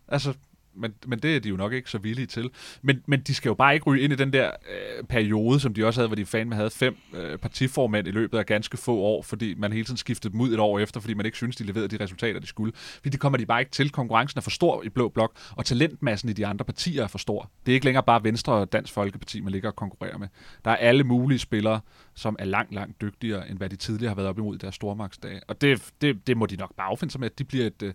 Altså, 0.08 0.34
men, 0.76 0.94
men 1.06 1.18
det 1.18 1.36
er 1.36 1.40
de 1.40 1.48
jo 1.48 1.56
nok 1.56 1.72
ikke 1.72 1.90
så 1.90 1.98
villige 1.98 2.26
til. 2.26 2.50
Men, 2.82 3.02
men 3.06 3.20
de 3.20 3.34
skal 3.34 3.48
jo 3.48 3.54
bare 3.54 3.74
ikke 3.74 3.86
ryge 3.86 4.02
ind 4.02 4.12
i 4.12 4.16
den 4.16 4.32
der 4.32 4.46
øh, 4.46 5.04
periode, 5.04 5.60
som 5.60 5.74
de 5.74 5.86
også 5.86 6.00
havde, 6.00 6.08
hvor 6.08 6.16
de 6.16 6.26
fandme 6.26 6.54
havde 6.54 6.70
fem 6.70 6.96
øh, 7.14 7.38
partiformænd 7.38 8.08
i 8.08 8.10
løbet 8.10 8.38
af 8.38 8.46
ganske 8.46 8.76
få 8.76 8.96
år, 8.96 9.22
fordi 9.22 9.54
man 9.54 9.72
hele 9.72 9.84
tiden 9.84 9.96
skiftede 9.96 10.32
dem 10.32 10.40
ud 10.40 10.52
et 10.52 10.60
år 10.60 10.78
efter, 10.78 11.00
fordi 11.00 11.14
man 11.14 11.26
ikke 11.26 11.36
synes, 11.36 11.56
de 11.56 11.64
leverede 11.64 11.98
de 11.98 12.04
resultater, 12.04 12.40
de 12.40 12.46
skulle. 12.46 12.72
Fordi 12.76 13.08
det 13.08 13.20
kommer 13.20 13.38
de 13.38 13.46
bare 13.46 13.60
ikke 13.60 13.72
til. 13.72 13.90
Konkurrencen 13.90 14.38
er 14.38 14.42
for 14.42 14.50
stor 14.50 14.82
i 14.82 14.88
Blå 14.88 15.08
Blok, 15.08 15.32
og 15.50 15.64
talentmassen 15.64 16.28
i 16.28 16.32
de 16.32 16.46
andre 16.46 16.64
partier 16.64 17.02
er 17.02 17.08
for 17.08 17.18
stor. 17.18 17.50
Det 17.66 17.72
er 17.72 17.74
ikke 17.74 17.84
længere 17.84 18.04
bare 18.04 18.24
Venstre 18.24 18.52
og 18.52 18.72
Dansk 18.72 18.92
Folkeparti, 18.92 19.40
man 19.40 19.52
ligger 19.52 19.68
og 19.68 19.76
konkurrerer 19.76 20.18
med. 20.18 20.28
Der 20.64 20.70
er 20.70 20.76
alle 20.76 21.04
mulige 21.04 21.38
spillere, 21.38 21.80
som 22.14 22.36
er 22.38 22.44
langt, 22.44 22.74
langt 22.74 23.00
dygtigere, 23.00 23.48
end 23.48 23.58
hvad 23.58 23.68
de 23.68 23.76
tidligere 23.76 24.08
har 24.10 24.14
været 24.14 24.28
op 24.28 24.38
imod 24.38 24.54
i 24.54 24.58
deres 24.58 24.74
stormagtsdage. 24.74 25.40
Og 25.48 25.60
det, 25.60 25.92
det, 26.00 26.26
det 26.26 26.36
må 26.36 26.46
de 26.46 26.56
nok 26.56 26.74
bare 26.76 26.90
affinde 26.90 27.12
sig 27.12 27.20
med, 27.20 27.30
at 27.30 27.38
de 27.38 27.44
bliver 27.44 27.66
et 27.66 27.82
øh, 27.82 27.94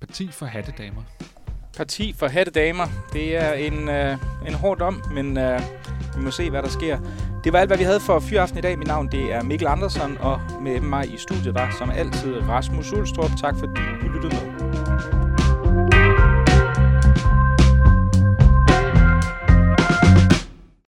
parti 0.00 0.28
for 0.28 0.46
hattedamer 0.46 1.02
parti 1.78 2.14
for 2.18 2.26
hatte 2.26 2.50
damer. 2.50 2.86
Det 3.12 3.36
er 3.36 3.52
en, 3.52 3.88
øh, 3.88 4.16
en 4.48 4.54
hård 4.54 4.78
dom, 4.78 5.02
men 5.10 5.38
øh, 5.38 5.60
vi 6.16 6.22
må 6.24 6.30
se, 6.30 6.50
hvad 6.50 6.62
der 6.62 6.68
sker. 6.68 6.98
Det 7.44 7.52
var 7.52 7.58
alt, 7.58 7.68
hvad 7.68 7.78
vi 7.78 7.84
havde 7.84 8.00
for 8.00 8.20
Fyraften 8.20 8.58
i 8.58 8.60
dag. 8.60 8.78
Mit 8.78 8.88
navn 8.88 9.08
det 9.12 9.32
er 9.32 9.42
Mikkel 9.42 9.66
Andersen, 9.66 10.18
og 10.20 10.40
med 10.60 10.80
mig 10.80 11.14
i 11.14 11.16
studiet 11.18 11.54
var 11.54 11.74
som 11.78 11.90
altid 11.90 12.40
Rasmus 12.48 12.92
Ulstrup. 12.92 13.30
Tak 13.40 13.54
fordi 13.58 13.80
du 14.02 14.08
lyttede 14.08 14.34
med. 14.34 15.27